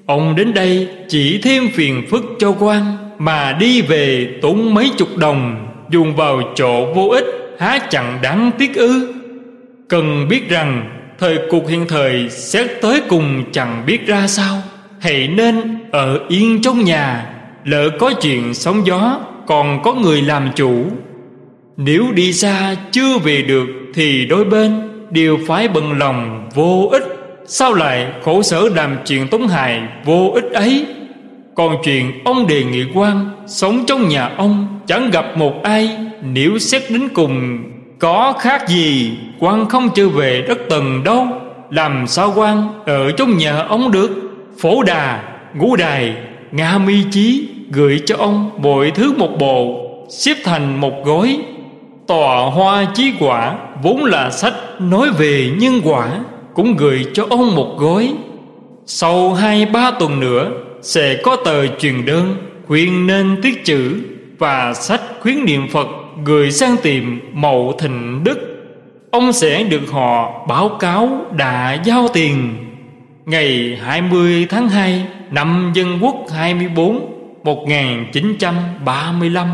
[0.06, 5.16] Ông đến đây chỉ thêm phiền phức cho quan, Mà đi về tốn mấy chục
[5.16, 7.24] đồng, Dùng vào chỗ vô ích,
[7.58, 9.14] Há chẳng đáng tiếc ư.
[9.88, 14.62] Cần biết rằng, Thời cuộc hiện thời xét tới cùng chẳng biết ra sao.
[15.00, 20.50] Hãy nên ở yên trong nhà, Lỡ có chuyện sóng gió, Còn có người làm
[20.54, 20.84] chủ.
[21.80, 27.02] Nếu đi xa chưa về được Thì đôi bên đều phải bận lòng vô ích.
[27.46, 30.86] Sao lại khổ sở làm chuyện tống hại vô ích ấy?
[31.54, 35.96] Còn chuyện ông đề nghị quan Sống trong nhà ông chẳng gặp một ai.
[36.22, 37.58] Nếu xét đến cùng
[37.98, 41.26] Có khác gì quan không trở về đất tầng đâu.
[41.70, 44.10] Làm sao quan ở trong nhà ông được?
[44.60, 45.22] Phổ đà,
[45.54, 46.14] ngũ đài,
[46.52, 51.38] nga mi chí Gửi cho ông mọi thứ một bộ Xếp thành một gói
[52.08, 56.20] Tòa hoa chí quả, Vốn là sách nói về nhân quả,
[56.54, 58.14] Cũng gửi cho ông một gói.
[58.86, 60.50] Sau hai ba tuần nữa,
[60.82, 62.36] Sẽ có tờ truyền đơn
[62.66, 64.02] Khuyên nên tiết chữ
[64.38, 65.86] Và sách khuyến niệm Phật
[66.24, 68.38] Gửi sang tìm Mậu Thịnh Đức.
[69.10, 72.54] Ông sẽ được họ báo cáo đã giao tiền.
[73.26, 77.12] Ngày 20 tháng 2 Năm Dân Quốc 24
[77.44, 79.48] 1935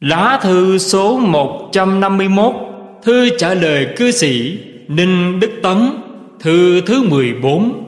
[0.00, 2.54] Lá thư số 151
[3.02, 5.90] Thư trả lời cư sĩ Ninh Đức Tấn,
[6.40, 7.84] Thư thứ 14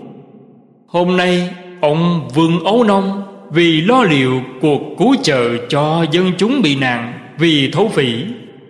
[0.87, 1.51] Hôm nay,
[1.81, 7.13] ông Vương Ấu Nông, Vì lo liệu cuộc cứu trợ cho dân chúng bị nạn
[7.39, 8.25] Vì thấu phỉ,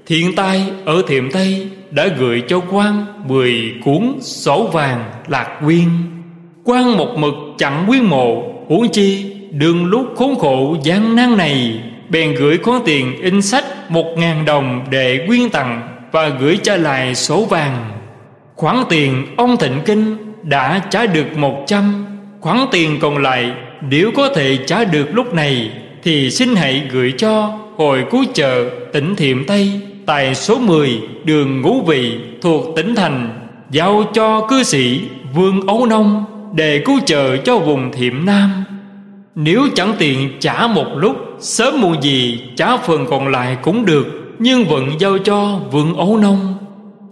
[0.06, 5.88] Thiện tai ở Thiệm Tây Đã gửi cho quan Mười cuốn sổ vàng lạc quyên
[6.64, 11.80] quan một mực chẳng quyên mộ, huống chi đường lúc khốn khổ gian nan này
[12.08, 16.76] bèn gửi khoản tiền in sách một ngàn đồng để quyên tặng và gửi trả
[16.76, 17.90] lại số vàng.
[18.56, 22.06] Khoản tiền ông thịnh kinh đã trả được một trăm,
[22.40, 23.52] khoản tiền còn lại
[23.90, 25.70] nếu có thể trả được lúc này
[26.02, 31.60] thì xin hãy gửi cho hội cứu trợ tỉnh thiệm tây tại số 10 đường
[31.60, 35.00] ngũ vị thuộc tỉnh thành, giao cho cư sĩ
[35.34, 38.64] vương ấu nông để cứu trợ cho vùng thiệm nam.
[39.34, 44.34] Nếu chẳng tiền trả một lúc Sớm muộn gì trả phần còn lại cũng được,
[44.38, 46.54] Nhưng vẫn giao cho vườn ấu nông.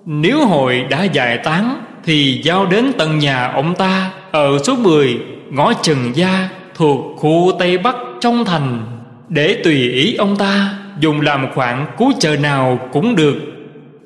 [0.07, 5.19] Nếu hội đã giải tán, Thì giao đến tận nhà ông ta Ở số 10
[5.51, 8.87] Ngõ Trần Gia, Thuộc khu Tây Bắc trong thành.
[9.29, 13.37] Để tùy ý ông ta, Dùng làm khoản cứu trợ nào cũng được.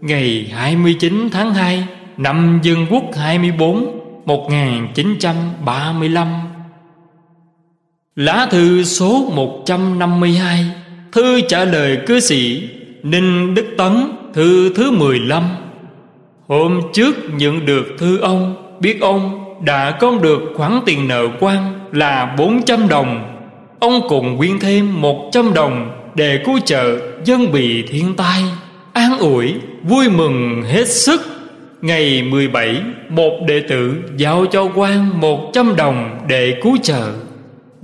[0.01, 1.85] Ngày 29 tháng 2
[2.17, 6.27] Năm Dân Quốc 24 1935
[8.21, 10.65] Lá thư số 152
[11.13, 12.69] Thư trả lời cư sĩ
[13.03, 15.43] Ninh Đức Tấn, Thư thứ 15
[16.49, 21.89] Hôm trước nhận được thư ông, Biết ông đã có được khoản tiền nợ quan
[21.93, 23.37] là 400 đồng.
[23.79, 28.43] Ông cùng quyên thêm 100 đồng Để cứu trợ dân bị thiên tai.
[28.93, 31.21] An ủi, vui mừng hết sức.
[31.83, 37.13] Ngày 17 Một đệ tử giao cho quan 100 đồng để cứu trợ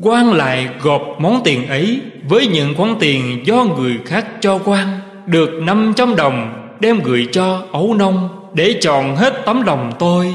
[0.02, 4.88] quan lại gộp món tiền ấy với những khoản tiền do người khác cho quan
[5.26, 10.34] được 500 đồng, đem gửi cho ấu nông để chọn hết tấm lòng tôi.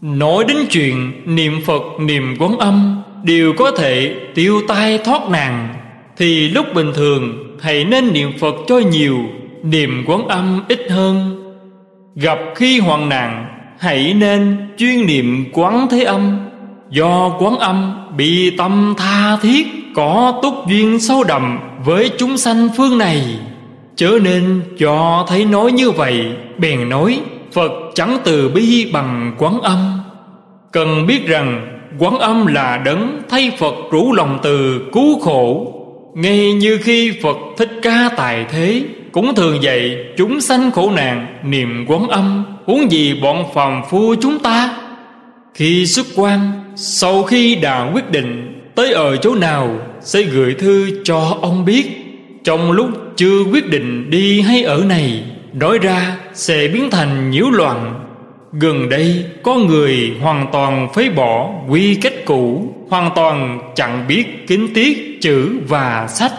[0.00, 5.74] Nói đến chuyện niệm phật niệm quán âm đều có thể tiêu tai thoát nạn,
[6.16, 9.18] thì lúc bình thường thầy nên niệm phật cho nhiều,
[9.62, 11.40] niệm quán âm ít hơn.
[12.16, 13.46] Gặp khi hoạn nạn,
[13.78, 16.38] hãy nên chuyên niệm quán thế âm.
[16.90, 22.68] Do quán âm bị tâm tha thiết, Có túc duyên sâu đậm với chúng sanh
[22.76, 23.24] phương này.
[23.96, 26.26] Chớ nên cho thấy nói như vậy,
[26.58, 27.20] Bèn nói,
[27.52, 30.00] Phật chẳng từ bi bằng quán âm.
[30.72, 35.72] Cần biết rằng, quán âm là đấng thay Phật rủ lòng từ cứu khổ.
[36.14, 38.82] Ngay như khi Phật thích ca tài thế,
[39.12, 42.44] Cũng thường dạy chúng sanh khổ nạn Niềm quán âm.
[42.66, 44.83] Huống gì bọn phàm phu chúng ta
[45.54, 51.02] khi xuất quan, Sau khi đã quyết định Tới ở chỗ nào, Sẽ gửi thư
[51.04, 51.86] cho ông biết.
[52.44, 57.50] Trong lúc chưa quyết định đi hay ở này, Nói ra sẽ biến thành nhiễu
[57.50, 58.00] loạn.
[58.52, 64.24] Gần đây, có người hoàn toàn phế bỏ quy cách cũ, Hoàn toàn chẳng biết
[64.46, 66.32] kính tiết, chữ và sách.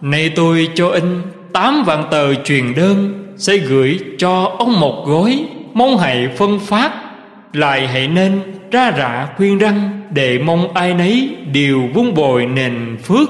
[0.00, 5.44] Nay tôi cho in tám vạn tờ truyền đơn, Sẽ gửi cho ông một gói,
[5.74, 7.05] Mong hãy phân phát.
[7.52, 8.40] Lại hãy nên
[8.70, 13.28] ra rạ khuyên răng Để mong ai nấy đều vun bồi nền phước.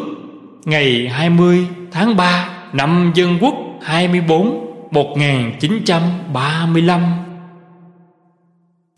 [0.64, 7.02] Ngày 20 tháng 3 năm Dân Quốc 24 1935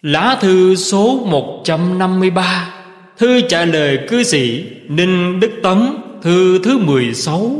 [0.02, 2.74] Lá thư số 153
[3.18, 5.78] Thư trả lời cư sĩ Ninh Đức Tấn,
[6.22, 7.50] Thư thứ 16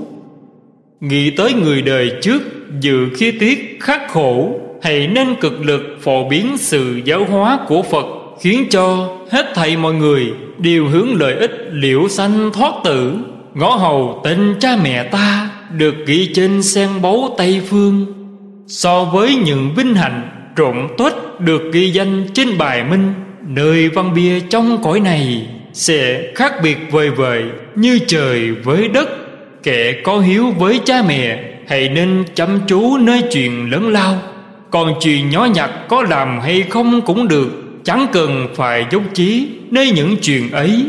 [1.01, 2.43] Nghĩ tới người đời trước
[2.81, 7.83] Dự khí tiết khắc khổ, Hãy nên cực lực phổ biến sự giáo hóa của
[7.83, 8.07] Phật
[8.41, 13.13] Khiến cho hết thầy mọi người Đều hướng lợi ích liễu sanh thoát tử.
[13.55, 18.07] Ngõ hầu tên cha mẹ ta Được ghi trên sen báu Tây Phương.
[18.67, 23.13] So với những vinh hạnh trộn tuất được ghi danh trên bài minh,
[23.47, 27.45] Nơi văn bia trong cõi này Sẽ khác biệt vời vời
[27.75, 29.09] như trời với đất.
[29.63, 34.23] Kẻ có hiếu với cha mẹ, Hãy nên chăm chú nơi chuyện lớn lao.
[34.71, 39.49] Còn chuyện nhỏ nhặt có làm hay không cũng được, Chẳng cần phải dốc chí
[39.71, 40.87] nơi những chuyện ấy.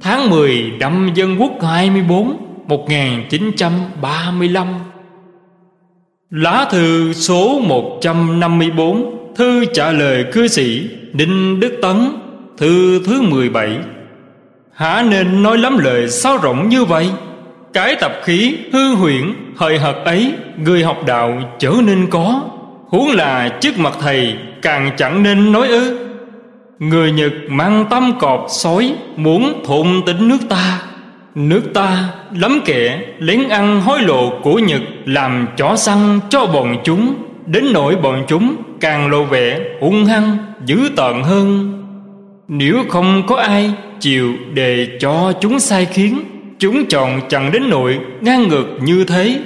[0.00, 4.66] Tháng 10 năm Dân Quốc 24 1935
[6.30, 11.96] Lá thư số 154 Thư trả lời cư sĩ Đinh Đức Tấn,
[12.58, 13.78] Thư thứ 17
[14.74, 17.10] Hả nên nói lắm lời sao rộng như vậy?
[17.72, 20.32] Cái tập khí hư huyễn, Hời hợt ấy,
[20.64, 22.51] Người học đạo trở nên có.
[22.92, 25.98] Huống là trước mặt thầy Càng chẳng nên nói ư.
[26.78, 30.82] Người Nhật mang tâm cọp sói Muốn thôn tính nước ta.
[31.34, 36.76] Nước ta lắm kẻ lén ăn hối lộ của Nhật Làm chó săn cho bọn
[36.84, 37.14] chúng.
[37.46, 41.72] Đến nỗi bọn chúng càng lộ vẻ hung hăng, dữ tợn hơn.
[42.48, 43.70] Nếu không có ai
[44.00, 46.20] chịu để cho chúng sai khiến,
[46.58, 49.38] Chúng chọn chẳng đến nỗi ngang ngược như thế.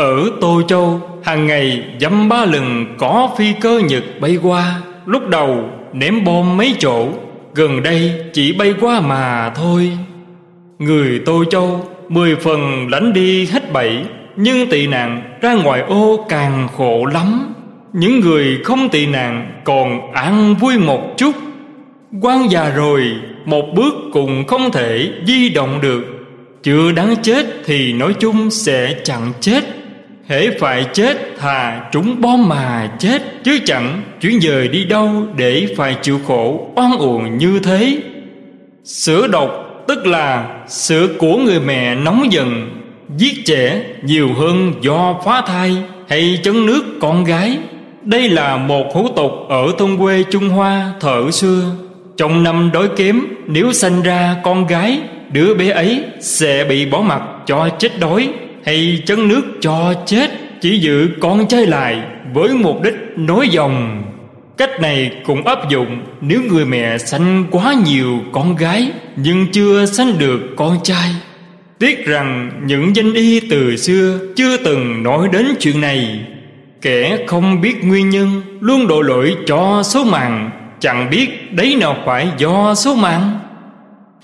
[0.00, 4.80] Ở Tô Châu, hàng ngày dăm ba lần có phi cơ Nhật bay qua.
[5.06, 7.08] Lúc đầu ném bom mấy chỗ,
[7.54, 9.98] Gần đây chỉ bay qua mà thôi.
[10.78, 14.04] Người Tô Châu Mười phần lánh đi hết bảy
[14.36, 17.54] Nhưng tị nạn ra ngoài ô càng khổ lắm.
[17.92, 21.32] Những người không tị nạn Còn ăn vui một chút.
[22.20, 23.02] Quan già rồi,
[23.44, 26.04] Một bước cũng không thể di động được.
[26.62, 29.79] Chưa đáng chết thì nói chung sẽ chẳng chết.
[30.30, 35.66] Hễ phải chết thà trúng bom mà chết, Chứ chẳng chuyển dời đi đâu Để
[35.76, 37.98] phải chịu khổ oan uổng như thế.
[38.84, 42.70] Sữa độc, Tức là sữa của người mẹ nóng giận,
[43.16, 45.76] Giết trẻ nhiều hơn do phá thai
[46.08, 47.58] Hay chấn nước con gái.
[48.02, 51.62] Đây là một hủ tục ở thôn quê Trung Hoa thở xưa.
[52.16, 55.00] Trong năm đói kém, Nếu sanh ra con gái,
[55.32, 58.28] Đứa bé ấy sẽ bị bỏ mặt cho chết đói.
[58.70, 62.02] Hay chấn nước cho chết Chỉ giữ con trai lại
[62.34, 64.02] Với mục đích nối dòng
[64.56, 69.86] Cách này cũng áp dụng nếu người mẹ sanh quá nhiều con gái nhưng chưa
[69.86, 71.10] sanh được con trai.
[71.78, 76.20] Tiếc rằng những danh y từ xưa chưa từng nói đến chuyện này.
[76.82, 80.50] Kẻ không biết nguyên nhân luôn đổ lỗi cho số mạng,
[80.80, 83.38] chẳng biết đấy nào phải do số mạng.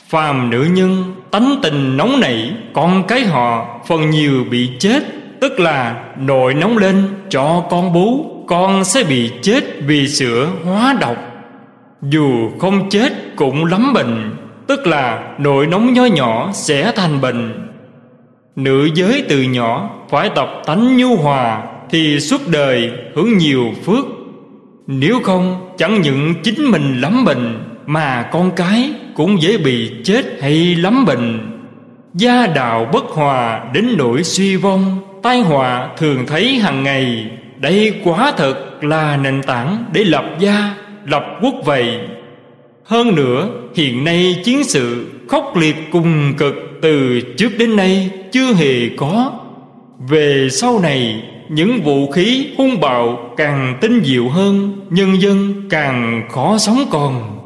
[0.08, 5.02] Phàm nữ nhân tánh tình nóng nảy, con cái họ phần nhiều bị chết,
[5.40, 10.96] tức là nội nóng lên cho con bú con sẽ bị chết vì sữa hóa
[11.00, 11.16] độc.
[12.02, 14.36] Dù không chết cũng lắm bệnh
[14.66, 17.68] tức là nội nóng nho nhỏ sẽ thành bệnh.
[18.56, 24.04] Nữ giới từ nhỏ phải tập tánh nhu hòa thì suốt đời hưởng nhiều phước.
[24.86, 30.24] Nếu không chẳng những chính mình lắm bệnh mà con cái cũng dễ bị chết
[30.40, 31.52] hay lắm bệnh.
[32.14, 37.30] Gia đạo bất hòa đến nỗi suy vong, tai họa thường thấy hàng ngày.
[37.60, 40.74] Đây quá thật là nền tảng để lập gia,
[41.06, 42.00] lập quốc vậy.
[42.84, 48.52] Hơn nữa, hiện nay chiến sự khốc liệt cùng cực từ trước đến nay chưa
[48.54, 49.32] hề có.
[50.08, 56.28] Về sau này, Những vũ khí hung bạo càng tinh diệu hơn, Nhân dân càng
[56.30, 57.38] khó sống còn.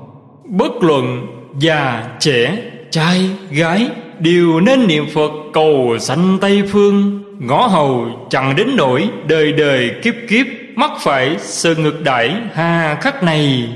[0.48, 1.26] Bất luận
[1.58, 2.58] già, trẻ,
[2.90, 3.88] trai, gái
[4.18, 7.22] Đều nên niệm Phật cầu sanh Tây Phương.
[7.38, 12.98] Ngõ hầu chẳng đến nỗi đời đời kiếp kiếp, Mắc phải sự ngược đãi hà
[13.00, 13.68] khắc này.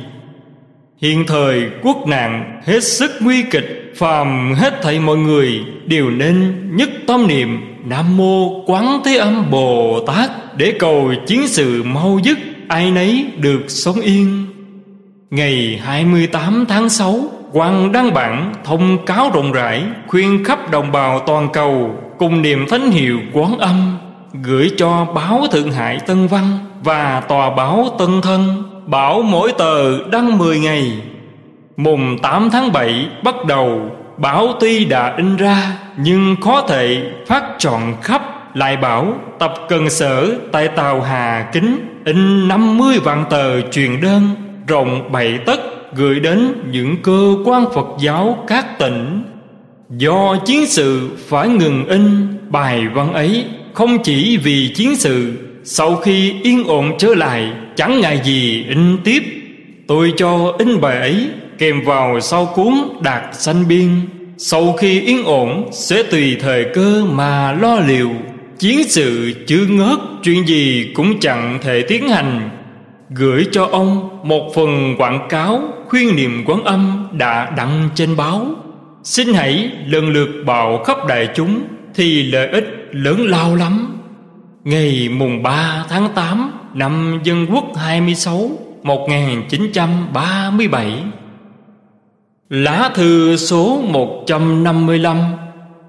[1.02, 6.54] Hiện thời quốc nạn hết sức nguy kịch, Phàm hết thảy mọi người đều nên
[6.76, 12.20] nhất tâm niệm Nam Mô Quán Thế Âm Bồ Tát Để cầu chiến sự mau
[12.24, 14.46] dứt, Ai nấy được sống yên.
[15.30, 21.20] Ngày 28 tháng 6 Quang đăng bản thông cáo rộng rãi, Khuyên khắp đồng bào
[21.20, 23.98] toàn cầu Cùng niệm thánh hiệu quán âm,
[24.42, 30.04] Gửi cho báo Thượng Hải Tân Văn Và tòa báo Tân Thân, Bảo mỗi tờ
[30.10, 31.02] đăng 10 ngày.
[31.76, 33.80] Mùng 8 tháng 7 bắt đầu,
[34.16, 38.22] Báo tuy đã in ra Nhưng khó thể phát trọn khắp,
[38.54, 44.28] Lại bảo tập cần sở Tại tàu Hà Kính In 50 vạn tờ truyền đơn,
[44.66, 45.73] Rộng bảy tấc.
[45.96, 49.22] Gửi đến những cơ quan Phật giáo các tỉnh.
[49.90, 55.32] Do chiến sự phải ngừng in, Bài văn ấy Không chỉ vì chiến sự,
[55.64, 59.22] Sau khi yên ổn trở lại, Chẳng ngại gì in tiếp.
[59.86, 61.28] Tôi cho in bài ấy
[61.58, 63.88] Kèm vào sau cuốn Đạt Sanh Biên.
[64.36, 68.10] Sau khi yên ổn, Sẽ tùy thời cơ mà lo liệu.
[68.58, 72.50] Chiến sự chưa ngớt, Chuyện gì cũng chẳng thể tiến hành.
[73.10, 75.62] Gửi cho ông một phần quảng cáo.
[75.94, 78.46] Khuyên niệm quán âm đã đăng trên báo.
[79.02, 81.62] Xin hãy lần lượt bạo khắp đại chúng
[81.94, 83.98] Thì lợi ích lớn lao lắm.
[84.64, 88.50] Ngày mùng 3 tháng 8 năm Dân Quốc 26
[88.82, 91.02] 1937
[92.50, 95.18] Lá thư số 155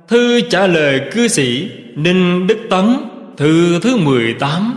[0.07, 2.95] Thư trả lời cư sĩ Ninh Đức Tấn,
[3.37, 4.73] Thư thứ 18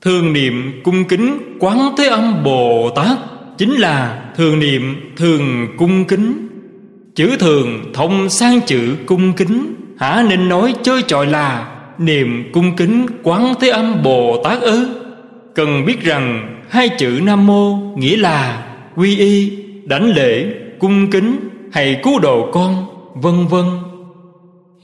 [0.00, 3.18] thương niệm cung kính Quán Thế Âm Bồ Tát.
[3.62, 6.48] Chính là thường niệm thường cung kính.
[7.14, 9.74] Chữ thường thông sang chữ cung kính.
[9.98, 14.86] Hả nên nói chơi trò là Niệm cung kính Quán Thế Âm Bồ Tát ư?
[15.54, 18.62] Cần biết rằng Hai chữ Nam Mô nghĩa là
[18.96, 20.46] Quy y, đảnh lễ,
[20.78, 21.36] cung kính
[21.72, 23.64] Hay cứu độ con Vân vân.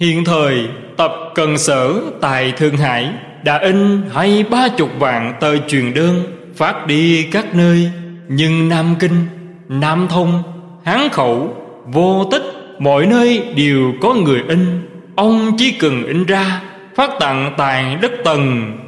[0.01, 3.11] Hiện thời tập cần sở tại Thượng Hải
[3.45, 6.23] Đã in hay ba chục vạn tờ truyền đơn
[6.57, 7.91] Phát đi các nơi.
[8.29, 9.27] Nhưng Nam Kinh,
[9.69, 10.43] Nam Thông,
[10.85, 11.57] Hán Khẩu
[11.87, 12.43] Vô tích
[12.79, 14.89] Mọi nơi đều có người in.
[15.17, 16.63] Ông chỉ cần in ra
[16.97, 18.79] Phát tặng tài đất tầng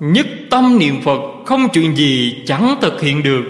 [0.00, 3.44] Nhất tâm niệm Phật Không chuyện gì chẳng thực hiện được.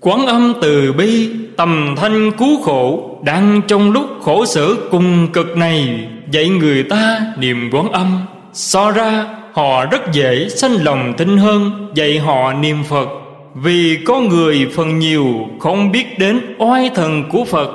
[0.00, 5.56] Quán âm từ bi Tầm thanh cứu khổ Đang trong lúc khổ sở cùng cực
[5.56, 8.18] này Dạy người ta niệm quán âm.
[8.52, 13.08] So ra họ rất dễ sanh lòng tin hơn Dạy họ niệm Phật.
[13.54, 17.70] Vì có người phần nhiều Không biết đến oai thần của Phật.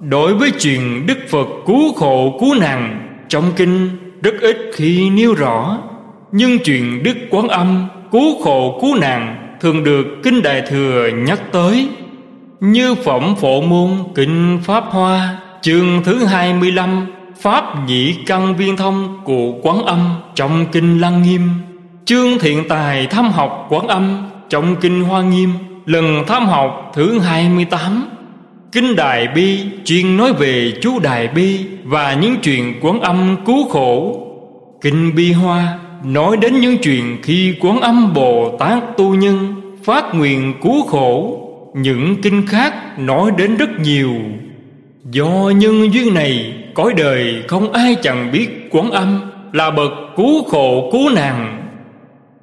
[0.00, 3.90] Đối với chuyện Đức Phật cứu khổ, cứu nạn, Trong kinh
[4.22, 5.78] rất ít khi nêu rõ.
[6.32, 11.52] Nhưng chuyện Đức Quán Âm cứu khổ, cứu nạn Thường được Kinh Đại Thừa nhắc
[11.52, 11.88] tới.
[12.60, 17.06] Như Phẩm Phổ Môn Kinh Pháp Hoa, Chương thứ 25
[17.40, 21.42] Pháp Nhị Căn Viên Thông của Quán Âm Trong Kinh Lăng Nghiêm.
[22.04, 25.50] Chương Thiện Tài Tham Học Quán Âm Trọng Kinh Hoa Nghiêm,
[25.86, 28.08] Lần tham học thứ 28
[28.72, 33.68] Kinh Đại Bi chuyên nói về chú Đại Bi Và những chuyện quán âm cứu
[33.68, 34.26] khổ.
[34.80, 40.14] Kinh Bi Hoa nói đến những chuyện khi quán âm Bồ Tát tu nhân Phát
[40.14, 41.38] nguyện cứu khổ.
[41.74, 44.12] Những kinh khác nói đến rất nhiều.
[45.10, 49.20] Do nhân duyên này, Cõi đời không ai chẳng biết quán âm
[49.52, 51.68] Là bậc cứu khổ cứu nàng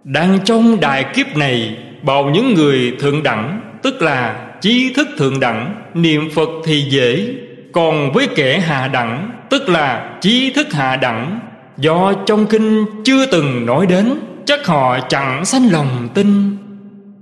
[0.03, 5.39] Đang trong đại kiếp này Bào những người thượng đẳng, Tức là trí thức thượng
[5.39, 7.33] đẳng, niệm phật thì dễ.
[7.71, 11.39] Còn với kẻ hạ đẳng, tức là trí thức hạ đẳng,
[11.77, 14.13] do trong kinh chưa từng nói đến,
[14.45, 16.57] chắc họ chẳng sanh lòng tin.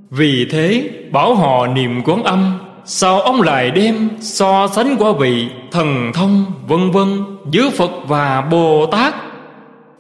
[0.10, 5.48] Vì thế, bảo họ niệm quán âm, sao ông lại đem so sánh qua vị
[5.72, 9.16] thần thông, vân vân, giữa phật và bồ tát?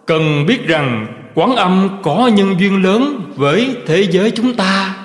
[0.05, 1.07] Cần biết rằng
[1.37, 4.95] quán âm có nhân duyên lớn với thế giới chúng ta.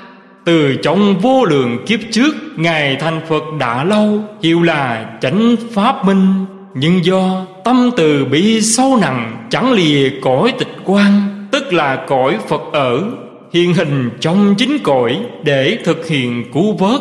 [0.45, 6.05] Từ trong vô lượng kiếp trước, Ngài thành Phật đã lâu Hiệu là chánh pháp
[6.05, 6.45] minh.
[6.75, 11.13] Nhưng do tâm từ bị sâu nặng, Chẳng lìa cõi tịch quan
[11.53, 13.03] Tức là cõi Phật ở,
[13.53, 17.01] Hiện hình trong chính cõi Để thực hiện cứu vớt.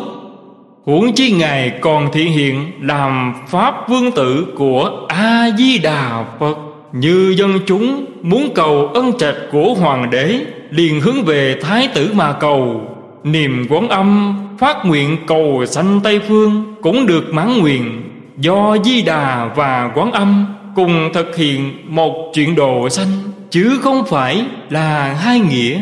[0.84, 6.71] Huống chi Ngài còn thị hiện Làm Pháp vương tử của A-di-đà Phật.
[6.92, 10.40] Như dân chúng muốn cầu ân trạch của hoàng đế,
[10.70, 12.80] Liền hướng về thái tử mà cầu.
[13.24, 18.02] Niềm quán âm, phát nguyện cầu sanh Tây Phương Cũng được mãn nguyện.
[18.36, 23.08] Do Di Đà và quán âm Cùng thực hiện một chuyện đồ sanh,
[23.50, 25.80] Chứ không phải là hai nghĩa.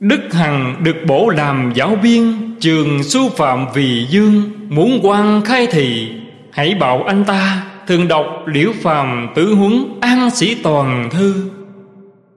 [0.00, 5.66] Đức Hằng được bổ làm giáo viên, Trường sư phạm vì dương Muốn quan khai
[5.66, 6.08] thị.
[6.50, 11.34] Hãy bảo anh ta thường đọc liễu phàm tứ huấn an sĩ toàn thư.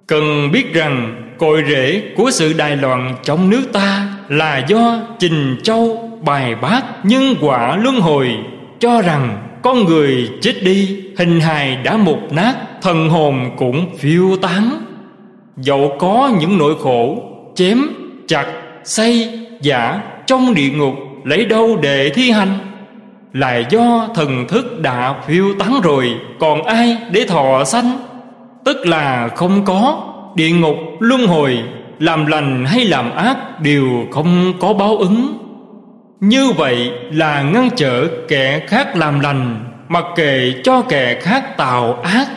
[0.08, 5.58] Cần biết rằng cội rễ của sự đài loạn trong nước ta là do trình
[5.64, 8.30] châu bài bác nhân quả luân hồi
[8.80, 14.38] cho rằng con người chết đi, hình hài đã mục nát, thần hồn cũng phiêu
[14.42, 14.70] tán.
[15.58, 17.24] Dẫu có những nỗi khổ,
[17.56, 17.82] chém,
[18.28, 18.46] chặt
[18.84, 20.94] xây giả, trong địa ngục,
[21.24, 22.58] lấy đâu để thi hành?
[23.34, 27.98] Là do thần thức đã phiêu tán rồi, còn ai để thọ sanh?
[28.66, 30.04] Tức là không có
[30.36, 31.60] địa ngục, luân hồi,
[32.00, 35.38] làm lành hay làm ác đều không có báo ứng.
[36.20, 41.94] Như vậy là ngăn trở kẻ khác làm lành, mặc kệ cho kẻ khác tạo
[41.94, 42.28] ác.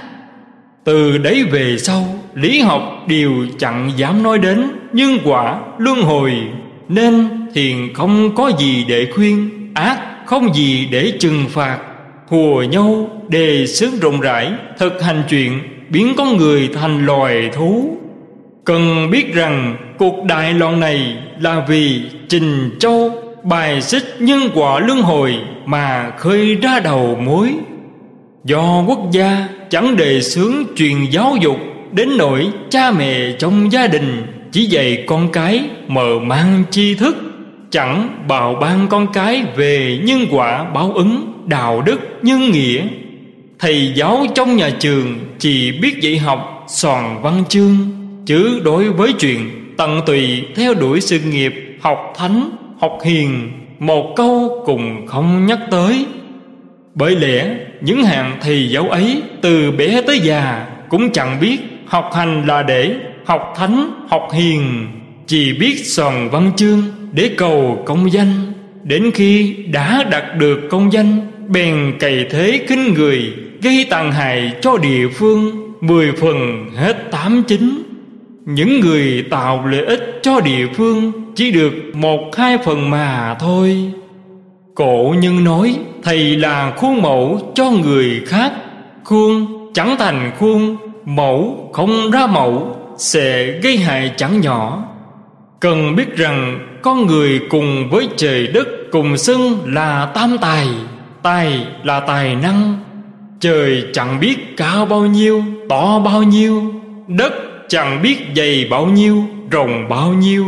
[0.84, 6.32] Từ đấy về sau, lý học đều chẳng dám nói đến nhân quả, luân hồi,
[6.88, 9.98] nên thiền không có gì để khuyên ác
[10.30, 11.78] không gì để trừng phạt.
[12.26, 17.96] Hùa nhau đề xướng rộng rãi, thực hành chuyện, biến con người thành loài thú.
[18.64, 23.12] Cần biết rằng cuộc đại loạn này là vì trình châu
[23.42, 25.34] bài xích nhân quả luân hồi
[25.66, 27.54] mà khơi ra đầu mối.
[28.44, 31.58] Do quốc gia chẳng đề xướng truyền giáo dục
[31.92, 34.22] đến nỗi cha mẹ trong gia đình
[34.52, 37.29] chỉ dạy con cái mờ mang tri thức
[37.70, 42.82] chẳng bào ban con cái về nhân quả báo ứng, đạo đức nhân nghĩa.
[43.58, 47.76] Thầy giáo trong nhà trường chỉ biết dạy học, soàn văn chương,
[48.26, 52.50] chứ đối với chuyện tận tùy theo đuổi sự nghiệp, học thánh,
[52.80, 56.06] học hiền, một câu cùng không nhắc tới.
[56.94, 62.10] Bởi lẽ, những hạng thầy giáo ấy từ bé tới già cũng chẳng biết học
[62.14, 62.94] hành là để
[63.24, 64.86] học thánh, học hiền,
[65.26, 66.82] chỉ biết soàn văn chương
[67.12, 68.52] để cầu công danh.
[68.82, 73.32] Đến khi đã đạt được công danh, bèn cày thế kinh người,
[73.62, 77.82] gây tàn hại cho địa phương, mười phần hết tám chín.
[78.46, 83.92] Những người tạo lợi ích cho địa phương chỉ được một hai phần mà thôi.
[84.74, 88.52] Cổ nhân nói, thầy là khuôn mẫu cho người khác.
[89.04, 94.84] Khuôn chẳng thành khuôn, mẫu không ra mẫu, sẽ gây hại chẳng nhỏ.
[95.60, 100.68] Cần biết rằng con người cùng với trời đất cùng xưng là tam tài.
[101.22, 102.78] Tài là tài năng.
[103.40, 106.62] Trời chẳng biết cao bao nhiêu, to bao nhiêu.
[107.08, 107.32] Đất
[107.68, 110.44] chẳng biết dày bao nhiêu, rộng bao nhiêu.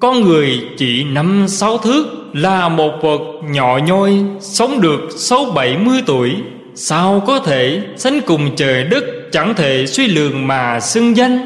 [0.00, 5.78] Con người chỉ năm sáu thước, là một vật nhỏ nhoi, sống được sáu bảy
[5.78, 6.36] mươi tuổi.
[6.74, 11.38] Sao có thể sánh cùng trời đất chẳng thể suy lường mà xưng danh?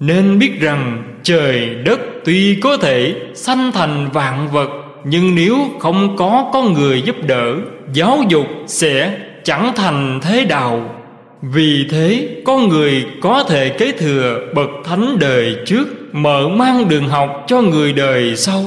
[0.00, 4.68] Nên biết rằng trời đất tuy có thể sanh thành vạn vật,
[5.04, 7.54] nhưng nếu không có con người giúp đỡ,
[7.92, 11.02] giáo dục sẽ chẳng thành thế đạo
[11.42, 17.08] vì thế, con người có thể kế thừa bậc thánh đời trước mở mang đường
[17.08, 18.64] học cho người đời sau.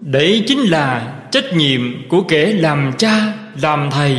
[0.00, 3.32] Đấy chính là trách nhiệm của kẻ làm cha,
[3.62, 4.16] làm thầy.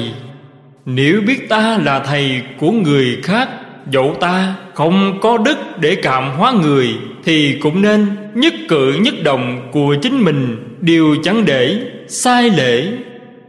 [0.86, 3.50] Nếu biết ta là thầy của người khác
[3.92, 6.90] dẫu ta không có đức để cảm hóa người,
[7.26, 8.06] thì cũng nên
[8.36, 10.58] nhất cử nhất động của chính mình.
[10.82, 12.88] Đều chẳng để, sai lễ,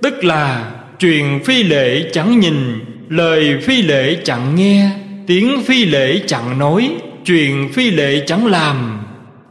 [0.03, 4.91] tức là truyền phi lễ chẳng nhìn, lời phi lễ chẳng nghe,
[5.27, 6.91] tiếng phi lễ chẳng nói,
[7.25, 9.01] truyền phi lễ chẳng làm.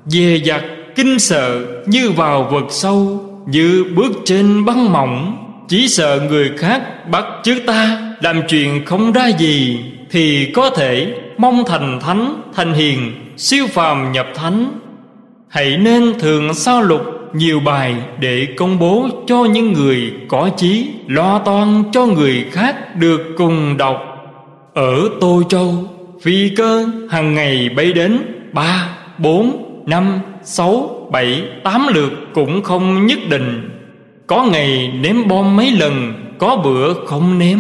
[0.06, 0.64] Dè dặt
[0.96, 5.38] kinh sợ như vào vực sâu, như bước trên băng mỏng.
[5.68, 9.80] Chỉ sợ người khác bắt chước ta, làm chuyện không ra gì
[10.12, 14.80] thì có thể mong thành thánh, thành hiền, siêu phàm nhập thánh.
[15.48, 17.02] Hãy nên thường sao lục
[17.34, 22.96] nhiều bài để công bố cho những người có chí, lo toan cho người khác
[22.96, 23.98] được cùng đọc.
[24.74, 25.74] Ở tô châu,
[26.22, 28.18] phi cơ hàng ngày bay đến
[28.54, 33.70] ba, bốn, năm, sáu, bảy, tám lượt cũng không nhất định.
[34.28, 37.60] Có ngày ném bom mấy lần, có bữa không ném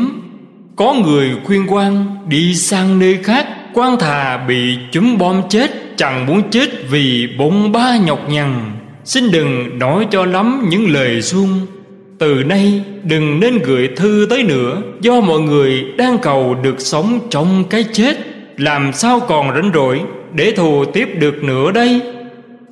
[0.75, 6.25] có người khuyên quan đi sang nơi khác, quan thà bị chúng bom chết, chẳng
[6.25, 8.71] muốn chết vì bụng ba nhọc nhằn.
[9.03, 11.59] Xin đừng nói cho lắm những lời xuông
[12.19, 17.19] Từ nay đừng nên gửi thư tới nữa, Do mọi người đang cầu được sống
[17.29, 18.17] trong cái chết.
[18.57, 20.01] Làm sao còn rảnh rỗi
[20.33, 22.01] Để thù tiếp được nữa đây?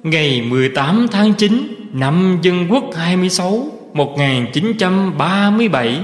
[0.03, 5.97] Ngày 18 tháng 9 Năm Dân Quốc 26 1937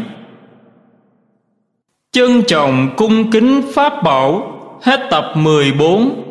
[2.16, 6.25] Trân trọng cung kính Pháp Bảo Hết tập 14